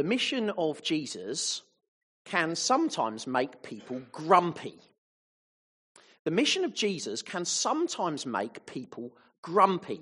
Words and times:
the 0.00 0.04
mission 0.04 0.48
of 0.56 0.82
Jesus 0.82 1.60
can 2.24 2.56
sometimes 2.56 3.26
make 3.26 3.62
people 3.62 4.00
grumpy. 4.12 4.78
The 6.24 6.30
mission 6.30 6.64
of 6.64 6.72
Jesus 6.72 7.20
can 7.20 7.44
sometimes 7.44 8.24
make 8.24 8.64
people 8.64 9.12
grumpy. 9.42 10.00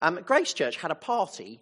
Um, 0.00 0.20
Grace 0.24 0.54
Church 0.54 0.78
had 0.78 0.90
a 0.90 0.94
party 0.94 1.60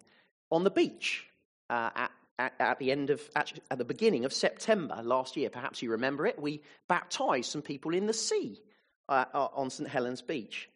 on 0.49 0.63
the 0.63 0.71
beach 0.71 1.25
uh, 1.69 1.89
at, 1.93 2.11
at, 2.39 2.53
at, 2.57 2.79
the 2.79 2.93
end 2.93 3.09
of 3.09 3.21
at, 3.35 3.51
at 3.69 3.77
the 3.77 3.83
beginning 3.83 4.23
of 4.23 4.31
September 4.31 5.01
last 5.03 5.35
year. 5.35 5.49
Perhaps 5.49 5.81
you 5.81 5.91
remember 5.91 6.25
it. 6.25 6.41
We 6.41 6.61
baptised 6.87 7.51
some 7.51 7.63
people 7.63 7.93
in 7.93 8.07
the 8.07 8.13
sea 8.13 8.61
uh, 9.09 9.25
on 9.33 9.71
St 9.71 9.89
Helens 9.89 10.21
Beach. 10.21 10.69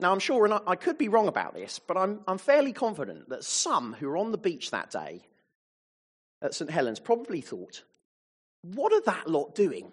Now, 0.00 0.12
I'm 0.12 0.20
sure, 0.20 0.44
and 0.44 0.54
I, 0.66 0.76
could 0.76 0.96
be 0.96 1.08
wrong 1.08 1.26
about 1.26 1.54
this, 1.54 1.80
but 1.80 1.96
I'm, 1.96 2.20
I'm 2.28 2.38
fairly 2.38 2.72
confident 2.72 3.30
that 3.30 3.42
some 3.42 3.94
who 3.94 4.08
were 4.08 4.16
on 4.16 4.30
the 4.30 4.38
beach 4.38 4.70
that 4.70 4.90
day 4.90 5.22
at 6.40 6.54
St 6.54 6.70
Helens 6.70 7.00
probably 7.00 7.40
thought, 7.40 7.82
what 8.62 8.92
are 8.92 9.00
that 9.02 9.28
lot 9.28 9.56
doing, 9.56 9.92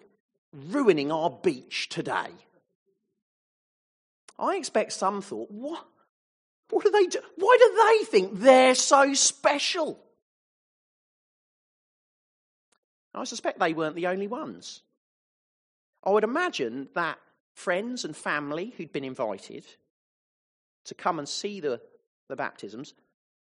ruining 0.52 1.10
our 1.10 1.30
beach 1.30 1.88
today? 1.88 2.30
I 4.38 4.56
expect 4.56 4.92
some 4.92 5.22
thought, 5.22 5.50
what? 5.50 5.84
What 6.70 6.84
do 6.84 6.90
they 6.90 7.06
do? 7.06 7.20
Why 7.36 7.56
do 7.58 7.84
they 7.84 8.04
think 8.04 8.40
they're 8.40 8.74
so 8.74 9.12
special? 9.14 9.98
I 13.14 13.24
suspect 13.24 13.58
they 13.58 13.72
weren't 13.72 13.96
the 13.96 14.08
only 14.08 14.26
ones. 14.26 14.82
I 16.04 16.10
would 16.10 16.24
imagine 16.24 16.88
that 16.94 17.18
friends 17.54 18.04
and 18.04 18.16
family 18.16 18.74
who'd 18.76 18.92
been 18.92 19.04
invited 19.04 19.64
to 20.86 20.94
come 20.94 21.18
and 21.18 21.28
see 21.28 21.60
the, 21.60 21.80
the 22.28 22.36
baptisms, 22.36 22.94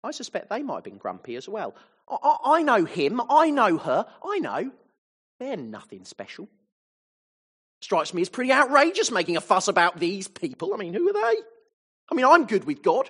I 0.03 0.11
suspect 0.11 0.49
they 0.49 0.63
might 0.63 0.75
have 0.75 0.83
been 0.83 0.97
grumpy 0.97 1.35
as 1.35 1.47
well. 1.47 1.75
I, 2.09 2.37
I 2.43 2.63
know 2.63 2.85
him, 2.85 3.21
I 3.29 3.49
know 3.49 3.77
her, 3.77 4.05
I 4.23 4.39
know. 4.39 4.71
They're 5.39 5.57
nothing 5.57 6.05
special. 6.05 6.47
Strikes 7.81 8.13
me 8.13 8.21
as 8.21 8.29
pretty 8.29 8.51
outrageous 8.51 9.11
making 9.11 9.37
a 9.37 9.41
fuss 9.41 9.67
about 9.67 9.99
these 9.99 10.27
people. 10.27 10.73
I 10.73 10.77
mean, 10.77 10.93
who 10.93 11.09
are 11.09 11.13
they? 11.13 11.41
I 12.11 12.15
mean, 12.15 12.25
I'm 12.25 12.45
good 12.45 12.65
with 12.65 12.83
God. 12.83 13.09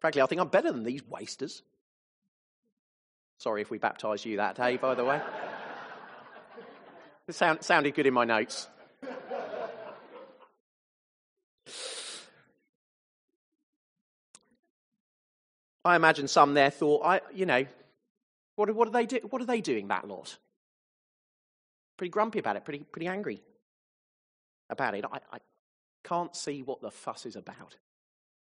Frankly, 0.00 0.22
I 0.22 0.26
think 0.26 0.40
I'm 0.40 0.48
better 0.48 0.70
than 0.70 0.84
these 0.84 1.02
wasters. 1.08 1.62
Sorry 3.38 3.62
if 3.62 3.70
we 3.70 3.78
baptised 3.78 4.24
you 4.24 4.36
that 4.36 4.56
day, 4.56 4.76
by 4.76 4.94
the 4.94 5.04
way. 5.04 5.20
It 7.26 7.34
sound, 7.34 7.62
sounded 7.62 7.94
good 7.94 8.06
in 8.06 8.12
my 8.12 8.26
notes. 8.26 8.68
I 15.84 15.96
imagine 15.96 16.28
some 16.28 16.54
there 16.54 16.70
thought, 16.70 17.04
I, 17.04 17.20
you 17.34 17.46
know, 17.46 17.66
what, 18.56 18.74
what, 18.74 18.88
are 18.88 18.92
they 18.92 19.06
do, 19.06 19.20
what 19.28 19.42
are 19.42 19.46
they 19.46 19.60
doing, 19.60 19.88
that 19.88 20.08
lot? 20.08 20.36
Pretty 21.96 22.10
grumpy 22.10 22.38
about 22.38 22.56
it, 22.56 22.64
pretty, 22.64 22.80
pretty 22.80 23.06
angry 23.06 23.42
about 24.70 24.94
it. 24.94 25.04
I, 25.04 25.18
I 25.32 25.38
can't 26.04 26.34
see 26.34 26.62
what 26.62 26.80
the 26.80 26.90
fuss 26.90 27.26
is 27.26 27.36
about. 27.36 27.76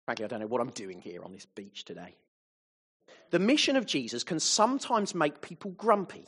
Frankly, 0.04 0.24
I 0.24 0.28
don't 0.28 0.40
know 0.40 0.46
what 0.46 0.60
I'm 0.60 0.70
doing 0.70 1.00
here 1.00 1.24
on 1.24 1.32
this 1.32 1.46
beach 1.46 1.84
today. 1.84 2.14
The 3.30 3.38
mission 3.38 3.76
of 3.76 3.86
Jesus 3.86 4.22
can 4.22 4.38
sometimes 4.38 5.14
make 5.14 5.40
people 5.40 5.72
grumpy. 5.72 6.26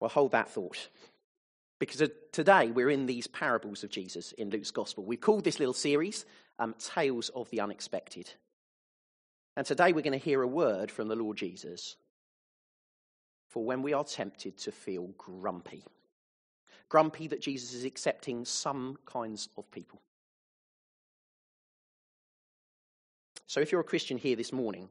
Well, 0.00 0.10
hold 0.10 0.32
that 0.32 0.50
thought. 0.50 0.88
Because 1.78 2.10
today 2.32 2.70
we're 2.70 2.90
in 2.90 3.06
these 3.06 3.26
parables 3.26 3.84
of 3.84 3.90
Jesus 3.90 4.32
in 4.32 4.50
Luke's 4.50 4.70
Gospel. 4.70 5.04
We've 5.04 5.20
called 5.20 5.44
this 5.44 5.58
little 5.58 5.74
series 5.74 6.26
um, 6.60 6.74
Tales 6.78 7.30
of 7.30 7.50
the 7.50 7.60
Unexpected. 7.60 8.30
And 9.56 9.66
today 9.66 9.92
we're 9.92 10.02
going 10.02 10.12
to 10.12 10.18
hear 10.18 10.42
a 10.42 10.46
word 10.46 10.90
from 10.90 11.08
the 11.08 11.16
Lord 11.16 11.36
Jesus 11.36 11.96
for 13.48 13.64
when 13.64 13.82
we 13.82 13.94
are 13.94 14.04
tempted 14.04 14.56
to 14.58 14.70
feel 14.70 15.08
grumpy. 15.18 15.82
Grumpy 16.88 17.26
that 17.28 17.40
Jesus 17.40 17.74
is 17.74 17.84
accepting 17.84 18.44
some 18.44 18.96
kinds 19.06 19.48
of 19.56 19.68
people. 19.72 20.00
So 23.46 23.60
if 23.60 23.72
you're 23.72 23.80
a 23.80 23.84
Christian 23.84 24.18
here 24.18 24.36
this 24.36 24.52
morning, 24.52 24.88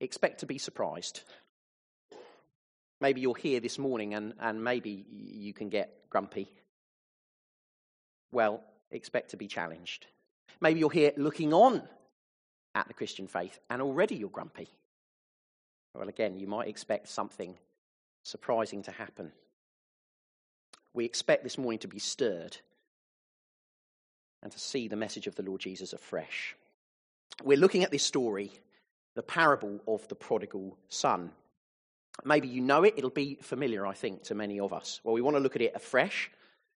expect 0.00 0.40
to 0.40 0.46
be 0.46 0.58
surprised. 0.58 1.22
Maybe 3.00 3.22
you're 3.22 3.36
here 3.36 3.60
this 3.60 3.78
morning 3.78 4.14
and, 4.14 4.34
and 4.38 4.62
maybe 4.62 5.06
you 5.10 5.54
can 5.54 5.70
get 5.70 6.10
grumpy. 6.10 6.48
Well, 8.32 8.62
expect 8.90 9.30
to 9.30 9.36
be 9.36 9.46
challenged. 9.46 10.06
Maybe 10.60 10.80
you're 10.80 10.90
here 10.90 11.12
looking 11.16 11.52
on 11.52 11.82
at 12.74 12.88
the 12.88 12.94
Christian 12.94 13.26
faith 13.26 13.58
and 13.70 13.82
already 13.82 14.16
you're 14.16 14.28
grumpy. 14.28 14.68
Well, 15.94 16.08
again, 16.08 16.38
you 16.38 16.46
might 16.46 16.68
expect 16.68 17.08
something 17.08 17.56
surprising 18.22 18.82
to 18.84 18.90
happen. 18.90 19.32
We 20.94 21.04
expect 21.04 21.42
this 21.44 21.58
morning 21.58 21.80
to 21.80 21.88
be 21.88 21.98
stirred 21.98 22.56
and 24.42 24.50
to 24.52 24.58
see 24.58 24.88
the 24.88 24.96
message 24.96 25.26
of 25.26 25.34
the 25.34 25.42
Lord 25.42 25.60
Jesus 25.60 25.92
afresh. 25.92 26.56
We're 27.42 27.58
looking 27.58 27.84
at 27.84 27.90
this 27.90 28.02
story, 28.02 28.52
the 29.14 29.22
parable 29.22 29.80
of 29.86 30.06
the 30.08 30.14
prodigal 30.14 30.76
son. 30.88 31.30
Maybe 32.24 32.48
you 32.48 32.60
know 32.60 32.82
it, 32.82 32.94
it'll 32.96 33.10
be 33.10 33.38
familiar, 33.40 33.86
I 33.86 33.94
think, 33.94 34.24
to 34.24 34.34
many 34.34 34.60
of 34.60 34.72
us. 34.72 35.00
Well, 35.02 35.14
we 35.14 35.22
want 35.22 35.36
to 35.36 35.40
look 35.40 35.56
at 35.56 35.62
it 35.62 35.74
afresh. 35.74 36.30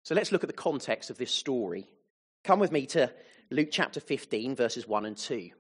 So 0.03 0.15
let's 0.15 0.33
look 0.33 0.45
at 0.45 0.49
the 0.49 0.55
context 0.55 1.11
of 1.11 1.19
this 1.19 1.31
story. 1.31 1.87
Come 2.45 2.59
with 2.59 2.73
me 2.73 2.87
to 2.87 3.13
Luke 3.51 3.69
chapter 3.71 4.01
15, 4.01 4.57
verses 4.57 4.89
1 4.89 5.07
and 5.07 5.17
2. 5.17 5.51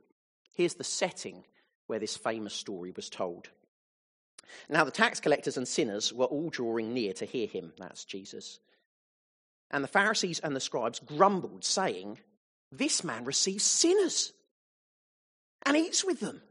Here's 0.53 0.75
the 0.75 0.85
setting 0.85 1.45
where 1.87 2.01
this 2.01 2.17
famous 2.17 2.55
story 2.55 2.93
was 2.95 3.09
told. 3.09 3.49
Now, 4.69 4.85
the 4.85 4.91
tax 4.91 5.21
collectors 5.21 5.57
and 5.57 5.67
sinners 5.67 6.13
were 6.13 6.27
all 6.27 6.51
drawing 6.51 6.93
near 6.93 7.13
to 7.15 7.25
hear 7.25 7.47
him. 7.47 7.73
That's 7.79 8.05
Jesus. 8.05 8.59
And 9.71 9.83
the 9.83 9.89
Pharisees 9.89 10.41
and 10.41 10.55
the 10.55 10.61
scribes 10.61 10.99
grumbled, 10.99 11.65
saying, 11.65 12.19
This 12.71 13.05
man 13.05 13.25
receives 13.25 13.65
sinners 13.65 14.33
and 15.65 15.77
eats 15.77 16.05
with 16.05 16.21
them. 16.21 16.43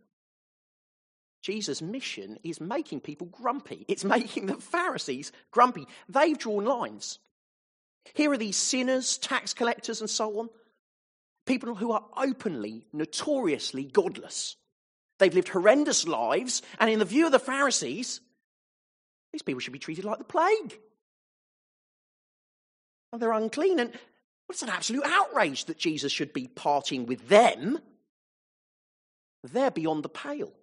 Jesus' 1.42 1.82
mission 1.82 2.38
is 2.44 2.62
making 2.62 3.02
people 3.02 3.28
grumpy. 3.28 3.86
It's 3.88 4.06
making 4.06 4.46
the 4.46 4.56
Pharisees 4.58 5.32
grumpy. 5.52 5.88
They've 6.08 6.38
drawn 6.38 6.66
lines. 6.66 7.20
Here 8.14 8.32
are 8.32 8.38
these 8.38 8.58
sinners, 8.58 9.18
tax 9.18 9.54
collectors, 9.54 10.02
and 10.02 10.10
so 10.10 10.40
on. 10.40 10.50
People 11.46 11.76
who 11.76 11.92
are 11.92 12.06
openly, 12.18 12.86
notoriously 12.94 13.84
godless. 13.86 14.56
They've 15.20 15.34
lived 15.34 15.50
horrendous 15.50 16.08
lives, 16.08 16.62
and 16.80 16.90
in 16.90 17.00
the 17.00 17.06
view 17.06 17.26
of 17.26 17.32
the 17.32 17.40
Pharisees, 17.40 18.22
these 19.32 19.42
people 19.42 19.60
should 19.60 19.74
be 19.74 19.80
treated 19.80 20.06
like 20.06 20.18
the 20.18 20.24
plague. 20.24 20.80
Well, 23.12 23.20
they're 23.20 23.32
unclean, 23.32 23.80
and 23.80 23.92
what's 24.48 24.64
an 24.64 24.70
absolute 24.70 25.04
outrage 25.06 25.66
that 25.66 25.78
Jesus 25.78 26.12
should 26.12 26.34
be 26.34 26.48
partying 26.48 27.06
with 27.06 27.28
them. 27.30 27.80
They're 29.44 29.72
beyond 29.72 30.04
the 30.04 30.10
pale. 30.10 30.54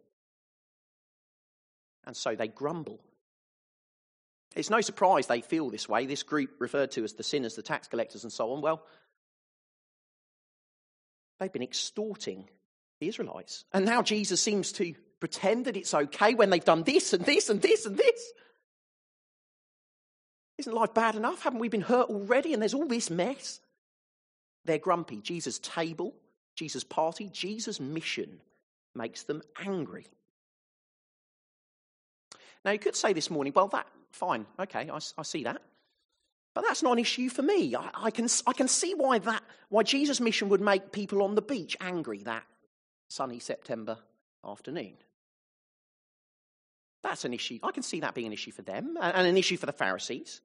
And 2.06 2.16
so 2.16 2.34
they 2.34 2.49
grumble. 2.49 3.00
It's 4.56 4.70
no 4.70 4.81
surprise 4.81 5.26
they 5.26 5.41
feel 5.41 5.70
this 5.70 5.88
way. 5.88 6.06
This 6.06 6.22
group, 6.22 6.50
referred 6.59 6.91
to 6.92 7.04
as 7.04 7.12
the 7.14 7.22
sinners, 7.22 7.54
the 7.54 7.62
tax 7.62 7.86
collectors, 7.86 8.25
and 8.25 8.32
so 8.32 8.53
on, 8.53 8.60
well, 8.60 8.82
they've 11.38 11.53
been 11.53 11.62
extorting 11.62 12.48
the 13.00 13.08
Israelites. 13.08 13.64
And 13.72 13.84
now 13.84 14.03
Jesus 14.03 14.42
seems 14.42 14.72
to 14.72 14.94
pretend 15.20 15.66
that 15.66 15.76
it's 15.76 15.94
okay 15.94 16.34
when 16.34 16.50
they've 16.50 16.64
done 16.64 16.82
this 16.82 17.12
and 17.12 17.25
this 17.25 17.48
and 17.48 17.60
this 17.60 17.87
and 17.87 17.97
this. 17.97 18.32
Isn't 20.58 20.75
life 20.75 20.94
bad 20.94 21.14
enough? 21.14 21.42
Haven't 21.42 21.60
we 21.60 21.69
been 21.69 21.81
hurt 21.81 22.08
already? 22.08 22.53
And 22.53 22.60
there's 22.60 22.75
all 22.75 22.88
this 22.88 23.10
mess. 23.10 23.60
They're 24.64 24.78
grumpy. 24.78 25.20
Jesus' 25.20 25.60
table, 25.60 26.14
Jesus' 26.56 26.84
party, 26.84 27.31
Jesus' 27.32 27.78
mission 27.78 28.40
makes 28.94 29.23
them 29.23 29.43
angry. 29.64 30.06
Now, 32.64 32.73
you 32.73 32.81
could 32.81 32.96
say 32.96 33.12
this 33.12 33.31
morning, 33.31 33.52
well, 33.55 33.69
that, 33.69 33.87
fine, 34.10 34.46
okay, 34.58 34.90
I, 34.90 34.99
I 35.16 35.22
see 35.22 35.44
that. 35.44 35.62
But 36.55 36.64
that's 36.66 36.82
not 36.82 36.93
an 36.93 36.99
issue 36.99 37.28
for 37.28 37.43
me. 37.43 37.75
I, 37.76 37.90
I, 37.94 38.10
can, 38.10 38.26
I 38.46 38.52
can 38.52 38.69
see 38.69 38.94
why, 38.94 39.19
that, 39.20 39.43
why 39.69 39.82
Jesus' 39.82 40.20
mission 40.20 40.49
would 40.49 40.60
make 40.60 40.93
people 40.93 41.22
on 41.22 41.34
the 41.34 41.43
beach 41.43 41.76
angry 41.81 42.22
that 42.25 42.44
sunny 43.08 43.38
September 43.38 43.99
afternoon. 44.44 44.94
That's 47.02 47.25
an 47.25 47.32
issue. 47.32 47.58
I 47.62 47.70
can 47.70 47.82
see 47.82 48.00
that 48.00 48.14
being 48.14 48.26
an 48.26 48.32
issue 48.32 48.50
for 48.50 48.62
them 48.62 48.96
and 49.00 49.26
an 49.26 49.37
issue 49.37 49.56
for 49.56 49.66
the 49.66 49.72
Pharisees. 49.72 50.40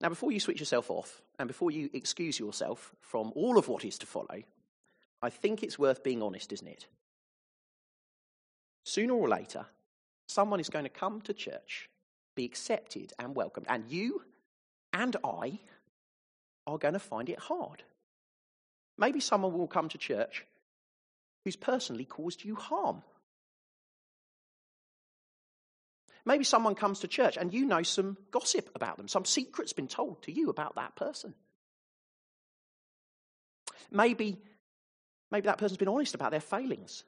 Now, 0.00 0.08
before 0.08 0.32
you 0.32 0.40
switch 0.40 0.60
yourself 0.60 0.90
off 0.90 1.20
and 1.38 1.48
before 1.48 1.70
you 1.70 1.90
excuse 1.92 2.38
yourself 2.38 2.94
from 3.00 3.32
all 3.34 3.58
of 3.58 3.68
what 3.68 3.84
is 3.84 3.98
to 3.98 4.06
follow, 4.06 4.42
I 5.20 5.30
think 5.30 5.62
it's 5.62 5.78
worth 5.78 6.04
being 6.04 6.22
honest, 6.22 6.52
isn't 6.52 6.68
it? 6.68 6.86
Sooner 8.84 9.12
or 9.12 9.28
later, 9.28 9.66
someone 10.28 10.60
is 10.60 10.68
going 10.68 10.84
to 10.84 10.90
come 10.90 11.20
to 11.22 11.34
church, 11.34 11.88
be 12.36 12.44
accepted 12.44 13.12
and 13.18 13.34
welcomed, 13.34 13.66
and 13.68 13.90
you 13.90 14.22
and 14.92 15.16
I 15.24 15.58
are 16.66 16.78
going 16.78 16.94
to 16.94 17.00
find 17.00 17.28
it 17.28 17.38
hard. 17.38 17.82
Maybe 18.96 19.20
someone 19.20 19.52
will 19.52 19.66
come 19.66 19.88
to 19.88 19.98
church 19.98 20.44
who's 21.44 21.56
personally 21.56 22.04
caused 22.04 22.44
you 22.44 22.54
harm. 22.54 23.02
Maybe 26.24 26.44
someone 26.44 26.74
comes 26.74 27.00
to 27.00 27.08
church 27.08 27.38
and 27.38 27.54
you 27.54 27.64
know 27.64 27.82
some 27.82 28.18
gossip 28.30 28.68
about 28.74 28.98
them, 28.98 29.08
some 29.08 29.24
secret's 29.24 29.72
been 29.72 29.88
told 29.88 30.22
to 30.24 30.32
you 30.32 30.50
about 30.50 30.74
that 30.74 30.94
person. 30.94 31.34
Maybe, 33.90 34.36
maybe 35.30 35.46
that 35.46 35.56
person's 35.56 35.78
been 35.78 35.88
honest 35.88 36.14
about 36.14 36.32
their 36.32 36.40
failings, 36.40 37.04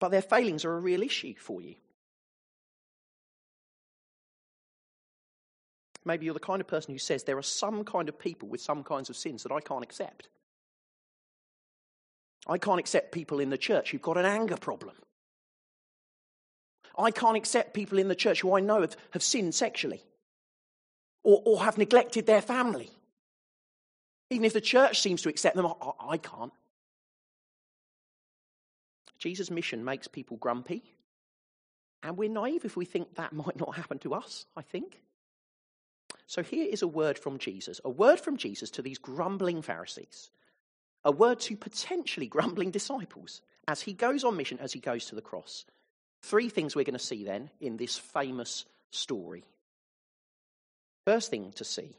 but 0.00 0.08
their 0.08 0.22
failings 0.22 0.64
are 0.64 0.76
a 0.76 0.80
real 0.80 1.02
issue 1.02 1.34
for 1.38 1.62
you. 1.62 1.76
Maybe 6.04 6.24
you're 6.24 6.34
the 6.34 6.40
kind 6.40 6.60
of 6.60 6.66
person 6.66 6.92
who 6.92 6.98
says 6.98 7.24
there 7.24 7.38
are 7.38 7.42
some 7.42 7.84
kind 7.84 8.08
of 8.08 8.18
people 8.18 8.48
with 8.48 8.60
some 8.60 8.82
kinds 8.82 9.08
of 9.08 9.16
sins 9.16 9.42
that 9.44 9.52
I 9.52 9.60
can't 9.60 9.84
accept. 9.84 10.28
I 12.46 12.58
can't 12.58 12.80
accept 12.80 13.12
people 13.12 13.38
in 13.38 13.50
the 13.50 13.58
church 13.58 13.90
who've 13.90 14.02
got 14.02 14.18
an 14.18 14.26
anger 14.26 14.56
problem. 14.56 14.96
I 16.98 17.10
can't 17.10 17.36
accept 17.36 17.74
people 17.74 17.98
in 17.98 18.08
the 18.08 18.14
church 18.14 18.40
who 18.40 18.56
I 18.56 18.60
know 18.60 18.80
have, 18.80 18.96
have 19.12 19.22
sinned 19.22 19.54
sexually 19.54 20.02
or, 21.22 21.40
or 21.44 21.62
have 21.62 21.78
neglected 21.78 22.26
their 22.26 22.42
family. 22.42 22.90
Even 24.30 24.44
if 24.44 24.52
the 24.52 24.60
church 24.60 25.00
seems 25.00 25.22
to 25.22 25.28
accept 25.28 25.56
them, 25.56 25.66
I, 25.66 25.72
I 26.00 26.16
can't. 26.16 26.52
Jesus' 29.18 29.50
mission 29.50 29.84
makes 29.84 30.08
people 30.08 30.36
grumpy, 30.36 30.82
and 32.02 32.16
we're 32.16 32.28
naive 32.28 32.64
if 32.64 32.76
we 32.76 32.84
think 32.84 33.14
that 33.14 33.32
might 33.32 33.56
not 33.56 33.76
happen 33.76 33.98
to 34.00 34.14
us, 34.14 34.46
I 34.56 34.62
think. 34.62 35.00
So 36.32 36.42
here 36.42 36.66
is 36.66 36.80
a 36.80 36.88
word 36.88 37.18
from 37.18 37.36
Jesus, 37.36 37.78
a 37.84 37.90
word 37.90 38.18
from 38.18 38.38
Jesus 38.38 38.70
to 38.70 38.80
these 38.80 38.96
grumbling 38.96 39.60
Pharisees, 39.60 40.30
a 41.04 41.12
word 41.12 41.40
to 41.40 41.56
potentially 41.58 42.26
grumbling 42.26 42.70
disciples 42.70 43.42
as 43.68 43.82
he 43.82 43.92
goes 43.92 44.24
on 44.24 44.38
mission, 44.38 44.58
as 44.58 44.72
he 44.72 44.80
goes 44.80 45.04
to 45.04 45.14
the 45.14 45.20
cross. 45.20 45.66
Three 46.22 46.48
things 46.48 46.74
we're 46.74 46.86
going 46.86 46.94
to 46.94 46.98
see 46.98 47.22
then 47.22 47.50
in 47.60 47.76
this 47.76 47.98
famous 47.98 48.64
story. 48.90 49.44
First 51.04 51.28
thing 51.28 51.52
to 51.56 51.64
see. 51.64 51.98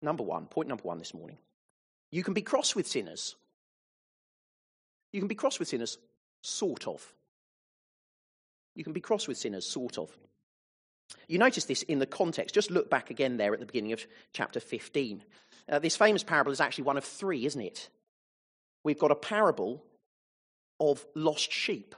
Number 0.00 0.22
one, 0.22 0.46
point 0.46 0.68
number 0.68 0.84
one 0.84 1.00
this 1.00 1.12
morning. 1.12 1.36
You 2.10 2.24
can 2.24 2.32
be 2.32 2.40
cross 2.40 2.74
with 2.74 2.86
sinners. 2.86 3.36
You 5.12 5.20
can 5.20 5.28
be 5.28 5.34
cross 5.34 5.58
with 5.58 5.68
sinners, 5.68 5.98
sort 6.40 6.88
of. 6.88 7.06
You 8.74 8.82
can 8.82 8.94
be 8.94 9.02
cross 9.02 9.28
with 9.28 9.36
sinners, 9.36 9.66
sort 9.66 9.98
of. 9.98 10.16
You 11.26 11.38
notice 11.38 11.64
this 11.64 11.82
in 11.82 11.98
the 11.98 12.06
context. 12.06 12.54
Just 12.54 12.70
look 12.70 12.90
back 12.90 13.10
again 13.10 13.36
there 13.36 13.52
at 13.52 13.60
the 13.60 13.66
beginning 13.66 13.92
of 13.92 14.06
chapter 14.32 14.60
15. 14.60 15.22
Uh, 15.68 15.78
this 15.78 15.96
famous 15.96 16.22
parable 16.22 16.52
is 16.52 16.60
actually 16.60 16.84
one 16.84 16.96
of 16.96 17.04
three, 17.04 17.44
isn't 17.46 17.60
it? 17.60 17.88
We've 18.84 18.98
got 18.98 19.10
a 19.10 19.16
parable 19.16 19.84
of 20.80 21.04
lost 21.14 21.52
sheep. 21.52 21.94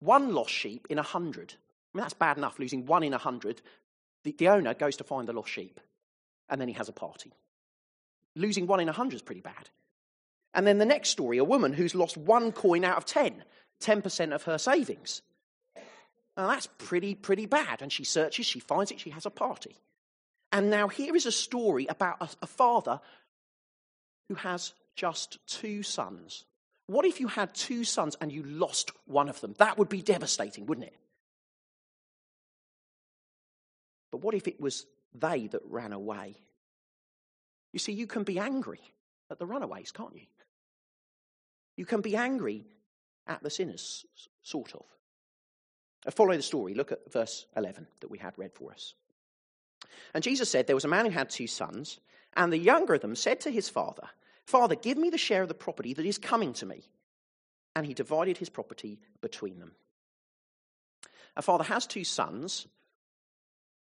One 0.00 0.34
lost 0.34 0.50
sheep 0.50 0.86
in 0.90 0.98
a 0.98 1.02
hundred. 1.02 1.54
I 1.54 1.98
mean, 1.98 2.02
that's 2.02 2.14
bad 2.14 2.38
enough, 2.38 2.58
losing 2.58 2.86
one 2.86 3.02
in 3.02 3.14
a 3.14 3.18
hundred. 3.18 3.60
The, 4.24 4.32
the 4.32 4.48
owner 4.48 4.74
goes 4.74 4.96
to 4.96 5.04
find 5.04 5.28
the 5.28 5.32
lost 5.32 5.50
sheep, 5.50 5.80
and 6.48 6.60
then 6.60 6.68
he 6.68 6.74
has 6.74 6.88
a 6.88 6.92
party. 6.92 7.32
Losing 8.36 8.66
one 8.66 8.80
in 8.80 8.88
a 8.88 8.92
hundred 8.92 9.16
is 9.16 9.22
pretty 9.22 9.40
bad. 9.40 9.68
And 10.54 10.66
then 10.66 10.78
the 10.78 10.86
next 10.86 11.10
story 11.10 11.38
a 11.38 11.44
woman 11.44 11.72
who's 11.72 11.94
lost 11.94 12.16
one 12.16 12.52
coin 12.52 12.84
out 12.84 12.96
of 12.96 13.04
ten, 13.04 13.44
10% 13.82 14.32
of 14.32 14.44
her 14.44 14.58
savings. 14.58 15.22
Now, 16.38 16.46
that's 16.46 16.68
pretty, 16.78 17.16
pretty 17.16 17.46
bad. 17.46 17.82
And 17.82 17.92
she 17.92 18.04
searches, 18.04 18.46
she 18.46 18.60
finds 18.60 18.92
it, 18.92 19.00
she 19.00 19.10
has 19.10 19.26
a 19.26 19.30
party. 19.30 19.76
And 20.52 20.70
now 20.70 20.86
here 20.86 21.16
is 21.16 21.26
a 21.26 21.32
story 21.32 21.86
about 21.88 22.22
a, 22.22 22.28
a 22.42 22.46
father 22.46 23.00
who 24.28 24.36
has 24.36 24.72
just 24.94 25.38
two 25.48 25.82
sons. 25.82 26.44
What 26.86 27.04
if 27.04 27.20
you 27.20 27.26
had 27.26 27.54
two 27.54 27.82
sons 27.82 28.16
and 28.20 28.32
you 28.32 28.44
lost 28.44 28.92
one 29.04 29.28
of 29.28 29.40
them? 29.40 29.54
That 29.58 29.78
would 29.78 29.88
be 29.88 30.00
devastating, 30.00 30.66
wouldn't 30.66 30.86
it? 30.86 30.96
But 34.12 34.22
what 34.22 34.34
if 34.34 34.46
it 34.46 34.60
was 34.60 34.86
they 35.14 35.48
that 35.48 35.62
ran 35.68 35.92
away? 35.92 36.36
You 37.72 37.80
see, 37.80 37.92
you 37.92 38.06
can 38.06 38.22
be 38.22 38.38
angry 38.38 38.80
at 39.30 39.38
the 39.38 39.44
runaways, 39.44 39.90
can't 39.90 40.14
you? 40.14 40.26
You 41.76 41.84
can 41.84 42.00
be 42.00 42.16
angry 42.16 42.64
at 43.26 43.42
the 43.42 43.50
sinners, 43.50 44.06
sort 44.42 44.74
of. 44.74 44.84
Uh, 46.06 46.10
follow 46.10 46.36
the 46.36 46.42
story. 46.42 46.74
Look 46.74 46.92
at 46.92 47.12
verse 47.12 47.46
11 47.56 47.86
that 48.00 48.10
we 48.10 48.18
had 48.18 48.34
read 48.36 48.52
for 48.52 48.72
us. 48.72 48.94
And 50.14 50.24
Jesus 50.24 50.50
said, 50.50 50.66
There 50.66 50.76
was 50.76 50.84
a 50.84 50.88
man 50.88 51.06
who 51.06 51.10
had 51.10 51.30
two 51.30 51.46
sons, 51.46 52.00
and 52.36 52.52
the 52.52 52.58
younger 52.58 52.94
of 52.94 53.00
them 53.00 53.16
said 53.16 53.40
to 53.40 53.50
his 53.50 53.68
father, 53.68 54.08
Father, 54.44 54.74
give 54.74 54.96
me 54.96 55.10
the 55.10 55.18
share 55.18 55.42
of 55.42 55.48
the 55.48 55.54
property 55.54 55.92
that 55.94 56.06
is 56.06 56.18
coming 56.18 56.54
to 56.54 56.66
me. 56.66 56.82
And 57.76 57.84
he 57.84 57.94
divided 57.94 58.38
his 58.38 58.48
property 58.48 58.98
between 59.20 59.58
them. 59.58 59.72
A 61.36 61.42
father 61.42 61.64
has 61.64 61.86
two 61.86 62.04
sons, 62.04 62.66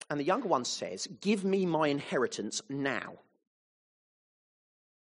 and 0.08 0.20
the 0.20 0.24
younger 0.24 0.48
one 0.48 0.64
says, 0.64 1.08
Give 1.20 1.44
me 1.44 1.66
my 1.66 1.88
inheritance 1.88 2.62
now. 2.68 3.14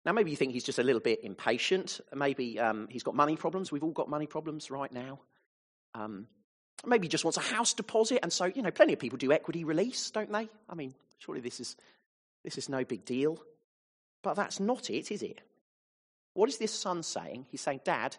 Now, 0.04 0.12
maybe 0.12 0.30
you 0.30 0.36
think 0.36 0.52
he's 0.52 0.64
just 0.64 0.80
a 0.80 0.82
little 0.82 1.00
bit 1.00 1.22
impatient. 1.22 2.00
Maybe 2.14 2.58
um, 2.58 2.88
he's 2.90 3.04
got 3.04 3.14
money 3.14 3.36
problems. 3.36 3.70
We've 3.70 3.84
all 3.84 3.92
got 3.92 4.08
money 4.08 4.26
problems 4.26 4.70
right 4.70 4.90
now. 4.90 5.20
Um, 5.94 6.26
maybe 6.86 7.06
he 7.06 7.08
just 7.08 7.24
wants 7.24 7.36
a 7.36 7.42
house 7.42 7.74
deposit. 7.74 8.20
And 8.22 8.32
so, 8.32 8.46
you 8.46 8.62
know, 8.62 8.70
plenty 8.70 8.92
of 8.92 8.98
people 8.98 9.18
do 9.18 9.32
equity 9.32 9.64
release, 9.64 10.10
don't 10.10 10.32
they? 10.32 10.48
I 10.68 10.74
mean, 10.74 10.94
surely 11.18 11.40
this 11.40 11.60
is, 11.60 11.76
this 12.44 12.58
is 12.58 12.68
no 12.68 12.84
big 12.84 13.04
deal. 13.04 13.38
But 14.22 14.34
that's 14.34 14.60
not 14.60 14.90
it, 14.90 15.10
is 15.10 15.22
it? 15.22 15.40
What 16.34 16.48
is 16.48 16.58
this 16.58 16.72
son 16.72 17.02
saying? 17.02 17.46
He's 17.50 17.60
saying, 17.60 17.80
Dad, 17.84 18.16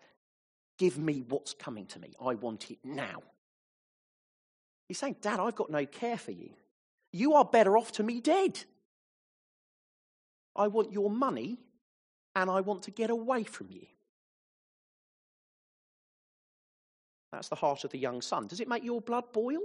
give 0.77 0.97
me 0.97 1.23
what's 1.27 1.53
coming 1.53 1.85
to 1.87 1.99
me. 1.99 2.13
I 2.23 2.35
want 2.35 2.69
it 2.71 2.79
now. 2.83 3.23
He's 4.87 4.97
saying, 4.97 5.17
Dad, 5.21 5.39
I've 5.39 5.55
got 5.55 5.71
no 5.71 5.85
care 5.85 6.17
for 6.17 6.31
you. 6.31 6.49
You 7.11 7.33
are 7.35 7.45
better 7.45 7.77
off 7.77 7.93
to 7.93 8.03
me 8.03 8.21
dead. 8.21 8.59
I 10.55 10.67
want 10.67 10.91
your 10.91 11.09
money 11.09 11.57
and 12.35 12.49
I 12.49 12.61
want 12.61 12.83
to 12.83 12.91
get 12.91 13.09
away 13.09 13.43
from 13.43 13.67
you. 13.71 13.85
That's 17.33 17.49
the 17.49 17.55
heart 17.55 17.83
of 17.83 17.91
the 17.91 17.99
young 17.99 18.21
son. 18.21 18.47
Does 18.47 18.61
it 18.61 18.69
make 18.69 18.85
your 18.85 19.01
blood 19.01 19.33
boil? 19.33 19.59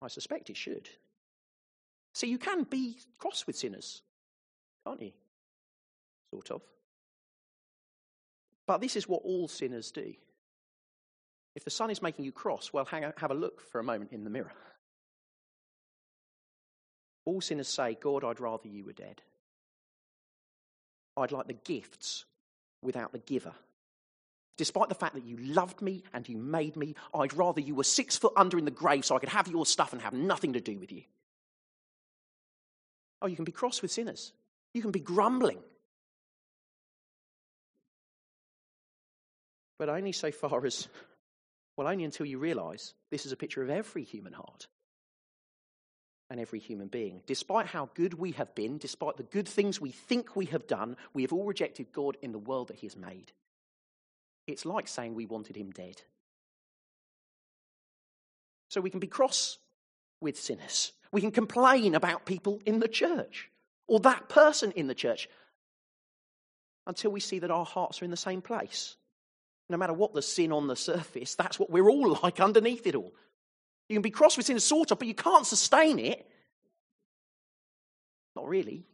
I 0.00 0.08
suspect 0.08 0.48
it 0.48 0.56
should. 0.56 0.88
See, 2.14 2.28
you 2.28 2.38
can 2.38 2.62
be 2.62 2.96
cross 3.18 3.46
with 3.46 3.56
sinners 3.56 4.00
can't 4.86 5.02
you? 5.02 5.12
Sort 6.32 6.50
of. 6.50 6.62
But 8.66 8.80
this 8.80 8.96
is 8.96 9.08
what 9.08 9.22
all 9.24 9.48
sinners 9.48 9.90
do. 9.90 10.14
If 11.54 11.64
the 11.64 11.70
son 11.70 11.90
is 11.90 12.02
making 12.02 12.24
you 12.24 12.32
cross, 12.32 12.72
well, 12.72 12.84
hang, 12.84 13.04
have 13.16 13.30
a 13.30 13.34
look 13.34 13.60
for 13.60 13.80
a 13.80 13.84
moment 13.84 14.12
in 14.12 14.24
the 14.24 14.30
mirror. 14.30 14.52
All 17.24 17.40
sinners 17.40 17.68
say, 17.68 17.96
God, 18.00 18.24
I'd 18.24 18.40
rather 18.40 18.68
you 18.68 18.84
were 18.84 18.92
dead. 18.92 19.22
I'd 21.16 21.32
like 21.32 21.48
the 21.48 21.52
gifts 21.52 22.24
without 22.82 23.12
the 23.12 23.18
giver. 23.18 23.52
Despite 24.60 24.90
the 24.90 24.94
fact 24.94 25.14
that 25.14 25.24
you 25.24 25.38
loved 25.38 25.80
me 25.80 26.02
and 26.12 26.28
you 26.28 26.36
made 26.36 26.76
me, 26.76 26.94
I'd 27.14 27.32
rather 27.32 27.62
you 27.62 27.74
were 27.74 27.82
six 27.82 28.18
foot 28.18 28.34
under 28.36 28.58
in 28.58 28.66
the 28.66 28.70
grave 28.70 29.06
so 29.06 29.16
I 29.16 29.18
could 29.18 29.30
have 29.30 29.48
your 29.48 29.64
stuff 29.64 29.94
and 29.94 30.02
have 30.02 30.12
nothing 30.12 30.52
to 30.52 30.60
do 30.60 30.78
with 30.78 30.92
you. 30.92 31.00
Oh, 33.22 33.26
you 33.26 33.36
can 33.36 33.46
be 33.46 33.52
cross 33.52 33.80
with 33.80 33.90
sinners. 33.90 34.34
You 34.74 34.82
can 34.82 34.90
be 34.90 35.00
grumbling. 35.00 35.60
But 39.78 39.88
only 39.88 40.12
so 40.12 40.30
far 40.30 40.66
as, 40.66 40.88
well, 41.78 41.88
only 41.88 42.04
until 42.04 42.26
you 42.26 42.38
realize 42.38 42.92
this 43.10 43.24
is 43.24 43.32
a 43.32 43.36
picture 43.36 43.62
of 43.62 43.70
every 43.70 44.04
human 44.04 44.34
heart 44.34 44.66
and 46.28 46.38
every 46.38 46.58
human 46.58 46.88
being. 46.88 47.22
Despite 47.24 47.64
how 47.64 47.88
good 47.94 48.12
we 48.12 48.32
have 48.32 48.54
been, 48.54 48.76
despite 48.76 49.16
the 49.16 49.22
good 49.22 49.48
things 49.48 49.80
we 49.80 49.92
think 49.92 50.36
we 50.36 50.44
have 50.44 50.66
done, 50.66 50.98
we 51.14 51.22
have 51.22 51.32
all 51.32 51.46
rejected 51.46 51.92
God 51.94 52.18
in 52.20 52.32
the 52.32 52.38
world 52.38 52.68
that 52.68 52.76
He 52.76 52.86
has 52.86 52.94
made. 52.94 53.32
It's 54.50 54.66
like 54.66 54.88
saying 54.88 55.14
we 55.14 55.26
wanted 55.26 55.56
Him 55.56 55.70
dead. 55.70 56.02
So 58.68 58.80
we 58.80 58.90
can 58.90 59.00
be 59.00 59.06
cross 59.06 59.58
with 60.20 60.38
sinners. 60.38 60.92
We 61.12 61.20
can 61.20 61.32
complain 61.32 61.94
about 61.94 62.24
people 62.24 62.60
in 62.64 62.78
the 62.78 62.88
church 62.88 63.50
or 63.88 64.00
that 64.00 64.28
person 64.28 64.72
in 64.72 64.86
the 64.86 64.94
church 64.94 65.28
until 66.86 67.10
we 67.10 67.20
see 67.20 67.40
that 67.40 67.50
our 67.50 67.64
hearts 67.64 68.00
are 68.00 68.04
in 68.04 68.10
the 68.10 68.16
same 68.16 68.42
place. 68.42 68.96
No 69.68 69.76
matter 69.76 69.92
what 69.92 70.14
the 70.14 70.22
sin 70.22 70.52
on 70.52 70.66
the 70.66 70.76
surface, 70.76 71.34
that's 71.34 71.58
what 71.58 71.70
we're 71.70 71.88
all 71.88 72.18
like 72.22 72.40
underneath 72.40 72.86
it 72.86 72.94
all. 72.94 73.12
You 73.88 73.96
can 73.96 74.02
be 74.02 74.10
cross 74.10 74.36
with 74.36 74.46
sin 74.46 74.54
and 74.54 74.62
sort 74.62 74.92
of, 74.92 74.98
but 74.98 75.08
you 75.08 75.14
can't 75.14 75.46
sustain 75.46 75.98
it. 75.98 76.26
Not 78.36 78.48
really. 78.48 78.84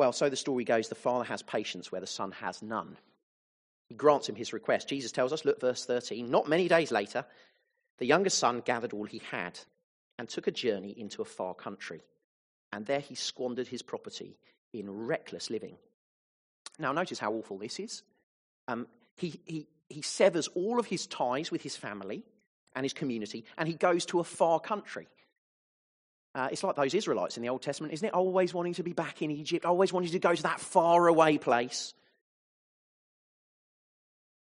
Well, 0.00 0.12
so 0.12 0.30
the 0.30 0.36
story 0.36 0.64
goes 0.64 0.88
the 0.88 0.94
father 0.94 1.24
has 1.24 1.42
patience 1.42 1.92
where 1.92 2.00
the 2.00 2.06
son 2.06 2.32
has 2.32 2.62
none. 2.62 2.96
He 3.90 3.94
grants 3.94 4.30
him 4.30 4.34
his 4.34 4.54
request. 4.54 4.88
Jesus 4.88 5.12
tells 5.12 5.30
us, 5.30 5.44
look, 5.44 5.60
verse 5.60 5.84
13. 5.84 6.30
Not 6.30 6.48
many 6.48 6.68
days 6.68 6.90
later, 6.90 7.26
the 7.98 8.06
younger 8.06 8.30
son 8.30 8.62
gathered 8.64 8.94
all 8.94 9.04
he 9.04 9.20
had 9.30 9.60
and 10.18 10.26
took 10.26 10.46
a 10.46 10.52
journey 10.52 10.94
into 10.96 11.20
a 11.20 11.26
far 11.26 11.52
country 11.52 12.00
and 12.72 12.86
there 12.86 13.00
he 13.00 13.14
squandered 13.14 13.68
his 13.68 13.82
property 13.82 14.38
in 14.72 14.90
reckless 14.90 15.50
living. 15.50 15.76
Now, 16.78 16.92
notice 16.92 17.18
how 17.18 17.34
awful 17.34 17.58
this 17.58 17.78
is. 17.78 18.02
Um, 18.68 18.86
he, 19.18 19.38
he, 19.44 19.66
he 19.90 20.00
severs 20.00 20.48
all 20.54 20.80
of 20.80 20.86
his 20.86 21.06
ties 21.06 21.50
with 21.50 21.60
his 21.60 21.76
family 21.76 22.24
and 22.74 22.86
his 22.86 22.94
community, 22.94 23.44
and 23.58 23.68
he 23.68 23.74
goes 23.74 24.06
to 24.06 24.20
a 24.20 24.24
far 24.24 24.60
country. 24.60 25.08
Uh, 26.34 26.48
it's 26.52 26.62
like 26.62 26.76
those 26.76 26.94
Israelites 26.94 27.36
in 27.36 27.42
the 27.42 27.48
Old 27.48 27.62
Testament, 27.62 27.92
isn't 27.92 28.06
it? 28.06 28.14
Always 28.14 28.54
wanting 28.54 28.74
to 28.74 28.82
be 28.82 28.92
back 28.92 29.20
in 29.20 29.30
Egypt, 29.30 29.64
always 29.64 29.92
wanting 29.92 30.12
to 30.12 30.18
go 30.18 30.34
to 30.34 30.42
that 30.44 30.60
faraway 30.60 31.38
place. 31.38 31.92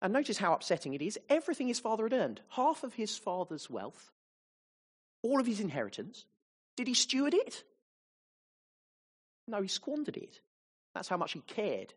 And 0.01 0.13
notice 0.13 0.37
how 0.37 0.53
upsetting 0.53 0.93
it 0.93 1.01
is. 1.01 1.17
Everything 1.29 1.67
his 1.67 1.79
father 1.79 2.03
had 2.03 2.13
earned, 2.13 2.41
half 2.49 2.83
of 2.83 2.93
his 2.93 3.17
father's 3.17 3.69
wealth, 3.69 4.11
all 5.23 5.39
of 5.39 5.47
his 5.47 5.59
inheritance, 5.59 6.25
did 6.77 6.87
he 6.87 6.93
steward 6.93 7.33
it? 7.33 7.63
No, 9.47 9.61
he 9.61 9.67
squandered 9.67 10.15
it. 10.15 10.39
That's 10.93 11.09
how 11.09 11.17
much 11.17 11.33
he 11.33 11.41
cared 11.41 11.93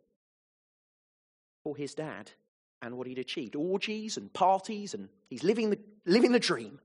for 1.65 1.77
his 1.77 1.95
dad 1.95 2.31
and 2.81 2.97
what 2.97 3.07
he'd 3.07 3.19
achieved. 3.19 3.55
Orgies 3.55 4.17
and 4.17 4.33
parties, 4.33 4.95
and 4.95 5.09
he's 5.29 5.45
living 5.45 5.71
the, 5.71 5.79
living 6.05 6.33
the 6.33 6.41
dream. 6.41 6.81